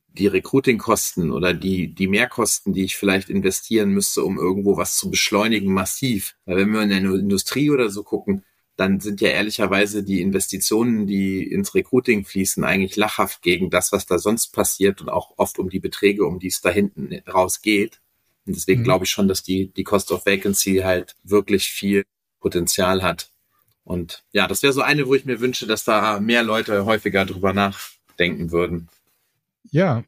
die 0.09 0.27
Recruiting-Kosten 0.27 1.31
oder 1.31 1.55
die, 1.55 1.94
die 1.94 2.09
Mehrkosten, 2.09 2.75
die 2.75 2.85
ich 2.85 2.97
vielleicht 2.97 3.31
investieren 3.31 3.88
müsste, 3.88 4.23
um 4.23 4.37
irgendwo 4.37 4.77
was 4.77 4.99
zu 4.99 5.11
beschleunigen, 5.11 5.73
massiv. 5.73 6.37
Weil 6.44 6.59
wenn 6.59 6.73
wir 6.73 6.83
in 6.83 6.90
der 6.90 6.99
Industrie 6.99 7.70
oder 7.70 7.88
so 7.88 8.03
gucken, 8.03 8.44
dann 8.77 9.01
sind 9.01 9.21
ja 9.21 9.29
ehrlicherweise 9.29 10.03
die 10.03 10.21
Investitionen, 10.21 11.07
die 11.07 11.45
ins 11.45 11.75
Recruiting 11.75 12.25
fließen, 12.25 12.65
eigentlich 12.65 12.97
lachhaft 12.97 13.43
gegen 13.43 13.71
das, 13.71 13.93
was 13.93 14.07
da 14.07 14.19
sonst 14.19 14.49
passiert 14.49 15.01
und 15.01 15.09
auch 15.09 15.35
oft 15.37 15.59
um 15.59 15.71
die 15.71 15.81
Beträge, 15.81 16.27
um 16.27 16.41
die 16.41 16.49
es 16.49 16.61
da 16.61 16.71
hinten 16.71 17.13
raus 17.29 17.63
geht. 17.63 18.01
Und 18.47 18.57
deswegen 18.57 18.81
mhm. 18.81 18.85
glaube 18.85 19.05
ich 19.05 19.11
schon, 19.11 19.29
dass 19.29 19.43
die, 19.43 19.69
die 19.73 19.85
Cost 19.85 20.11
of 20.11 20.27
Vacancy 20.27 20.81
halt 20.85 21.15
wirklich 21.23 21.71
viel 21.71 22.05
Potenzial 22.41 23.03
hat. 23.03 23.31
Und 23.85 24.25
ja, 24.33 24.49
das 24.49 24.63
wäre 24.63 24.73
so 24.73 24.83
eine, 24.83 25.07
wo 25.07 25.15
ich 25.15 25.25
mir 25.25 25.41
wünsche, 25.41 25.67
dass 25.67 25.85
da 25.85 26.19
mehr 26.19 26.43
Leute 26.43 26.85
häufiger 26.85 27.25
drüber 27.25 27.53
nachdenken 27.53 28.51
würden. 28.51 28.89
Ja, 29.71 30.05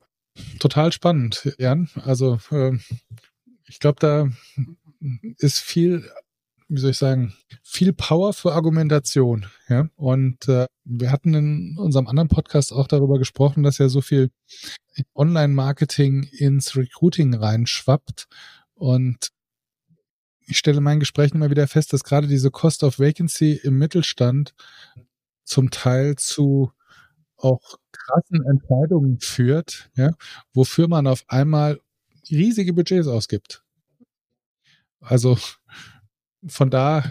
total 0.58 0.92
spannend, 0.92 1.54
Jan. 1.58 1.88
Also 1.94 2.40
äh, 2.50 2.72
ich 3.68 3.80
glaube, 3.80 4.00
da 4.00 4.28
ist 5.38 5.60
viel 5.60 6.10
wie 6.68 6.80
soll 6.80 6.90
ich 6.90 6.98
sagen, 6.98 7.34
viel 7.62 7.92
Power 7.92 8.32
für 8.32 8.52
Argumentation. 8.52 9.46
Ja? 9.68 9.88
Und 9.96 10.48
äh, 10.48 10.66
wir 10.84 11.12
hatten 11.12 11.34
in 11.34 11.78
unserem 11.78 12.08
anderen 12.08 12.28
Podcast 12.28 12.72
auch 12.72 12.88
darüber 12.88 13.18
gesprochen, 13.18 13.62
dass 13.62 13.78
ja 13.78 13.88
so 13.88 14.00
viel 14.00 14.30
Online-Marketing 15.14 16.24
ins 16.24 16.76
Recruiting 16.76 17.34
reinschwappt. 17.34 18.26
Und 18.74 19.30
ich 20.46 20.58
stelle 20.58 20.78
in 20.78 20.84
meinen 20.84 21.00
Gesprächen 21.00 21.36
immer 21.36 21.50
wieder 21.50 21.68
fest, 21.68 21.92
dass 21.92 22.04
gerade 22.04 22.26
diese 22.26 22.50
Cost 22.50 22.82
of 22.82 22.98
Vacancy 22.98 23.60
im 23.62 23.78
Mittelstand 23.78 24.54
zum 25.44 25.70
Teil 25.70 26.16
zu 26.16 26.72
auch 27.36 27.78
krassen 27.92 28.44
Entscheidungen 28.44 29.20
führt, 29.20 29.90
ja, 29.94 30.12
wofür 30.52 30.88
man 30.88 31.06
auf 31.06 31.24
einmal 31.28 31.80
riesige 32.30 32.72
Budgets 32.72 33.06
ausgibt. 33.06 33.62
Also 35.00 35.38
von 36.48 36.70
da, 36.70 37.04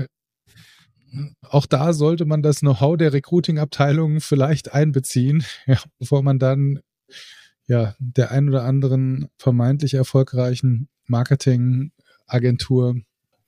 auch 1.42 1.66
da 1.66 1.94
sollte 1.94 2.26
man 2.26 2.42
das 2.42 2.60
Know-how 2.60 2.98
der 2.98 3.14
Recruiting-Abteilung 3.14 4.22
vielleicht 4.22 4.74
einbeziehen, 4.74 5.46
ja, 5.66 5.80
bevor 6.00 6.24
man 6.24 6.40
dann 6.40 6.82
ja 7.68 7.96
der 8.00 8.32
ein 8.32 8.50
oder 8.50 8.64
anderen 8.64 9.30
vermeintlich 9.38 9.94
erfolgreichen 9.96 10.88
Marketing-Agentur 11.08 12.96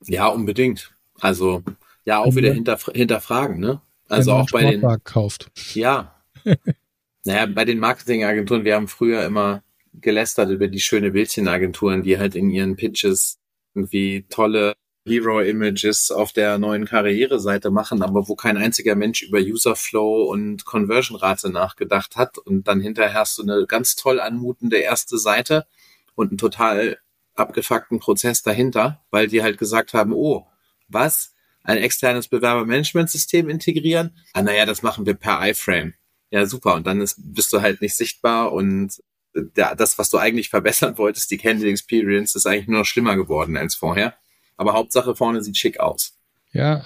ja 0.06 0.26
unbedingt. 0.28 0.92
Also 1.20 1.62
ja 2.04 2.18
auch 2.18 2.34
wieder 2.34 2.52
hinterf 2.52 2.90
hinterfragen, 2.92 3.58
ne? 3.58 3.80
Also 4.08 4.32
auch 4.32 4.50
bei 4.50 4.70
den 4.70 4.82
kauft. 5.04 5.50
Ja. 5.74 6.14
naja, 7.24 7.46
bei 7.46 7.64
den 7.64 7.78
Marketingagenturen, 7.78 8.64
wir 8.64 8.74
haben 8.74 8.88
früher 8.88 9.24
immer 9.24 9.62
gelästert 9.92 10.50
über 10.50 10.68
die 10.68 10.80
schöne 10.80 11.10
Bildchenagenturen, 11.10 12.02
die 12.02 12.18
halt 12.18 12.34
in 12.34 12.50
ihren 12.50 12.76
Pitches 12.76 13.38
irgendwie 13.74 14.24
tolle 14.30 14.74
Hero-Images 15.08 16.10
auf 16.10 16.32
der 16.32 16.58
neuen 16.58 16.84
Karriereseite 16.84 17.70
machen, 17.70 18.02
aber 18.02 18.28
wo 18.28 18.36
kein 18.36 18.56
einziger 18.56 18.94
Mensch 18.94 19.22
über 19.22 19.38
Userflow 19.38 20.24
und 20.24 20.64
Conversion-Rate 20.64 21.50
nachgedacht 21.50 22.16
hat. 22.16 22.38
Und 22.38 22.68
dann 22.68 22.80
hinterher 22.80 23.14
hast 23.14 23.38
du 23.38 23.42
eine 23.42 23.66
ganz 23.66 23.96
toll 23.96 24.20
anmutende 24.20 24.78
erste 24.78 25.18
Seite 25.18 25.66
und 26.14 26.28
einen 26.30 26.38
total 26.38 26.98
abgefuckten 27.34 27.98
Prozess 28.00 28.42
dahinter, 28.42 29.02
weil 29.10 29.28
die 29.28 29.42
halt 29.42 29.58
gesagt 29.58 29.94
haben, 29.94 30.12
oh, 30.12 30.46
was? 30.88 31.34
Ein 31.64 31.78
externes 31.78 32.28
Bewerbermanagementsystem 32.28 33.48
integrieren? 33.48 34.16
Ah, 34.32 34.42
naja, 34.42 34.64
das 34.64 34.82
machen 34.82 35.06
wir 35.06 35.14
per 35.14 35.46
iFrame. 35.48 35.94
Ja, 36.30 36.46
super. 36.46 36.74
Und 36.74 36.86
dann 36.86 37.00
ist, 37.00 37.16
bist 37.18 37.52
du 37.52 37.60
halt 37.60 37.80
nicht 37.80 37.96
sichtbar 37.96 38.52
und 38.52 39.02
der, 39.34 39.74
das, 39.74 39.98
was 39.98 40.10
du 40.10 40.18
eigentlich 40.18 40.48
verbessern 40.48 40.98
wolltest, 40.98 41.30
die 41.30 41.38
Candidate 41.38 41.70
Experience, 41.70 42.34
ist 42.34 42.46
eigentlich 42.46 42.68
nur 42.68 42.80
noch 42.80 42.86
schlimmer 42.86 43.16
geworden 43.16 43.56
als 43.56 43.74
vorher. 43.74 44.14
Aber 44.58 44.74
Hauptsache 44.74 45.16
vorne 45.16 45.42
sieht 45.42 45.56
schick 45.56 45.80
aus. 45.80 46.12
Ja, 46.52 46.84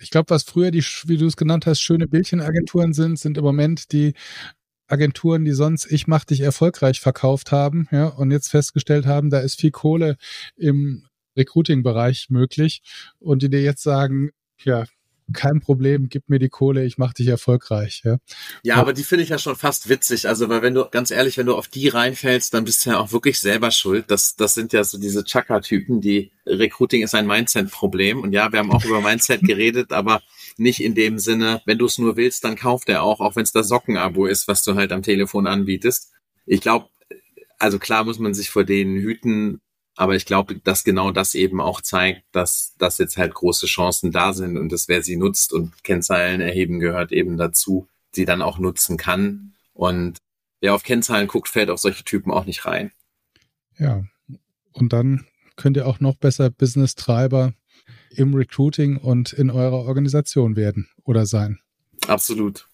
ich 0.00 0.10
glaube, 0.10 0.30
was 0.30 0.44
früher 0.44 0.70
die, 0.70 0.84
wie 1.06 1.16
du 1.16 1.26
es 1.26 1.36
genannt 1.36 1.66
hast, 1.66 1.80
schöne 1.80 2.06
Bildchenagenturen 2.06 2.92
sind, 2.92 3.18
sind 3.18 3.36
im 3.36 3.44
Moment 3.44 3.90
die 3.90 4.14
Agenturen, 4.86 5.44
die 5.44 5.52
sonst 5.52 5.90
ich 5.90 6.06
mach 6.06 6.24
dich 6.24 6.40
erfolgreich 6.40 7.00
verkauft 7.00 7.50
haben, 7.50 7.88
ja, 7.90 8.06
und 8.06 8.30
jetzt 8.30 8.50
festgestellt 8.50 9.06
haben, 9.06 9.30
da 9.30 9.40
ist 9.40 9.58
viel 9.60 9.70
Kohle 9.70 10.16
im 10.56 11.06
Recruiting-Bereich 11.36 12.28
möglich 12.30 12.82
und 13.18 13.42
die 13.42 13.48
dir 13.48 13.62
jetzt 13.62 13.82
sagen, 13.82 14.30
ja, 14.62 14.84
kein 15.32 15.60
Problem, 15.60 16.08
gib 16.08 16.28
mir 16.28 16.38
die 16.38 16.48
Kohle, 16.48 16.84
ich 16.84 16.98
mache 16.98 17.14
dich 17.14 17.28
erfolgreich. 17.28 18.02
Ja, 18.04 18.18
ja 18.62 18.76
aber 18.76 18.92
die 18.92 19.04
finde 19.04 19.24
ich 19.24 19.30
ja 19.30 19.38
schon 19.38 19.56
fast 19.56 19.88
witzig. 19.88 20.28
Also, 20.28 20.48
weil 20.48 20.62
wenn 20.62 20.74
du, 20.74 20.86
ganz 20.90 21.10
ehrlich, 21.10 21.38
wenn 21.38 21.46
du 21.46 21.56
auf 21.56 21.68
die 21.68 21.88
reinfällst, 21.88 22.52
dann 22.52 22.64
bist 22.64 22.84
du 22.84 22.90
ja 22.90 22.98
auch 22.98 23.12
wirklich 23.12 23.40
selber 23.40 23.70
schuld. 23.70 24.04
Das, 24.08 24.36
das 24.36 24.54
sind 24.54 24.72
ja 24.72 24.84
so 24.84 24.98
diese 24.98 25.24
Chaka-Typen, 25.24 26.00
die 26.00 26.32
Recruiting 26.46 27.02
ist 27.02 27.14
ein 27.14 27.26
Mindset-Problem. 27.26 28.20
Und 28.20 28.32
ja, 28.32 28.52
wir 28.52 28.58
haben 28.58 28.70
auch 28.70 28.84
über 28.84 29.00
Mindset 29.00 29.42
geredet, 29.42 29.92
aber 29.92 30.22
nicht 30.58 30.82
in 30.82 30.94
dem 30.94 31.18
Sinne, 31.18 31.62
wenn 31.64 31.78
du 31.78 31.86
es 31.86 31.98
nur 31.98 32.16
willst, 32.16 32.44
dann 32.44 32.56
kauft 32.56 32.88
er 32.88 33.02
auch, 33.02 33.20
auch 33.20 33.36
wenn 33.36 33.44
es 33.44 33.52
das 33.52 33.68
Sockenabo 33.68 34.26
ist, 34.26 34.46
was 34.46 34.62
du 34.62 34.74
halt 34.74 34.92
am 34.92 35.02
Telefon 35.02 35.46
anbietest. 35.46 36.12
Ich 36.46 36.60
glaube, 36.60 36.88
also 37.58 37.78
klar 37.78 38.04
muss 38.04 38.18
man 38.18 38.34
sich 38.34 38.50
vor 38.50 38.64
denen 38.64 38.98
hüten, 38.98 39.60
Aber 39.96 40.16
ich 40.16 40.26
glaube, 40.26 40.56
dass 40.56 40.84
genau 40.84 41.12
das 41.12 41.34
eben 41.34 41.60
auch 41.60 41.80
zeigt, 41.80 42.24
dass, 42.32 42.74
dass 42.78 42.98
jetzt 42.98 43.16
halt 43.16 43.34
große 43.34 43.66
Chancen 43.66 44.10
da 44.10 44.32
sind 44.32 44.58
und 44.58 44.72
dass 44.72 44.88
wer 44.88 45.02
sie 45.02 45.16
nutzt 45.16 45.52
und 45.52 45.84
Kennzahlen 45.84 46.40
erheben 46.40 46.80
gehört 46.80 47.12
eben 47.12 47.36
dazu, 47.36 47.86
sie 48.12 48.24
dann 48.24 48.42
auch 48.42 48.58
nutzen 48.58 48.96
kann. 48.96 49.54
Und 49.72 50.18
wer 50.60 50.74
auf 50.74 50.82
Kennzahlen 50.82 51.28
guckt, 51.28 51.48
fällt 51.48 51.70
auf 51.70 51.78
solche 51.78 52.04
Typen 52.04 52.32
auch 52.32 52.44
nicht 52.44 52.66
rein. 52.66 52.90
Ja. 53.78 54.04
Und 54.72 54.92
dann 54.92 55.26
könnt 55.56 55.76
ihr 55.76 55.86
auch 55.86 56.00
noch 56.00 56.16
besser 56.16 56.50
Business-Treiber 56.50 57.52
im 58.10 58.34
Recruiting 58.34 58.96
und 58.96 59.32
in 59.32 59.50
eurer 59.50 59.84
Organisation 59.84 60.56
werden 60.56 60.88
oder 61.04 61.26
sein. 61.26 61.60
Absolut. 62.08 62.68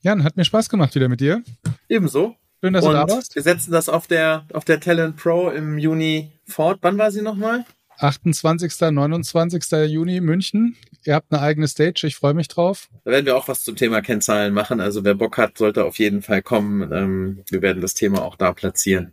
Jan, 0.00 0.24
hat 0.24 0.36
mir 0.36 0.44
Spaß 0.44 0.68
gemacht 0.68 0.94
wieder 0.94 1.08
mit 1.08 1.20
dir. 1.20 1.42
Ebenso. 1.88 2.36
Schön, 2.64 2.72
dass 2.72 2.86
und 2.86 2.92
du 2.92 2.96
da 2.96 3.08
warst. 3.08 3.34
Wir 3.34 3.42
setzen 3.42 3.72
das 3.72 3.90
auf 3.90 4.06
der, 4.06 4.46
auf 4.54 4.64
der 4.64 4.80
Talent 4.80 5.16
Pro 5.16 5.50
im 5.50 5.76
Juni 5.76 6.32
fort. 6.46 6.78
Wann 6.80 6.96
war 6.96 7.10
sie 7.10 7.20
nochmal? 7.20 7.66
28. 7.98 8.72
29. 8.90 9.70
Juni 9.86 10.22
München. 10.22 10.74
Ihr 11.04 11.14
habt 11.14 11.30
eine 11.30 11.42
eigene 11.42 11.68
Stage, 11.68 12.06
ich 12.06 12.16
freue 12.16 12.32
mich 12.32 12.48
drauf. 12.48 12.88
Da 13.04 13.10
werden 13.10 13.26
wir 13.26 13.36
auch 13.36 13.48
was 13.48 13.64
zum 13.64 13.76
Thema 13.76 14.00
Kennzahlen 14.00 14.54
machen. 14.54 14.80
Also 14.80 15.04
wer 15.04 15.14
Bock 15.14 15.36
hat, 15.36 15.58
sollte 15.58 15.84
auf 15.84 15.98
jeden 15.98 16.22
Fall 16.22 16.40
kommen. 16.40 16.90
Ähm, 16.90 17.44
wir 17.50 17.60
werden 17.60 17.82
das 17.82 17.92
Thema 17.92 18.22
auch 18.22 18.36
da 18.36 18.52
platzieren. 18.52 19.12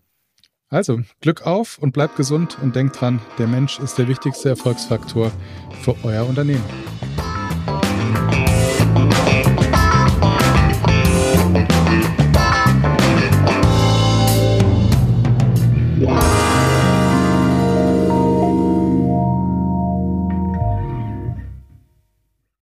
Also, 0.70 1.02
Glück 1.20 1.46
auf 1.46 1.78
und 1.78 1.92
bleibt 1.92 2.16
gesund 2.16 2.58
und 2.62 2.78
denkt 2.78 3.02
dran, 3.02 3.20
der 3.38 3.48
Mensch 3.48 3.80
ist 3.80 3.98
der 3.98 4.08
wichtigste 4.08 4.48
Erfolgsfaktor 4.48 5.30
für 5.82 5.98
euer 6.06 6.26
Unternehmen. 6.26 6.64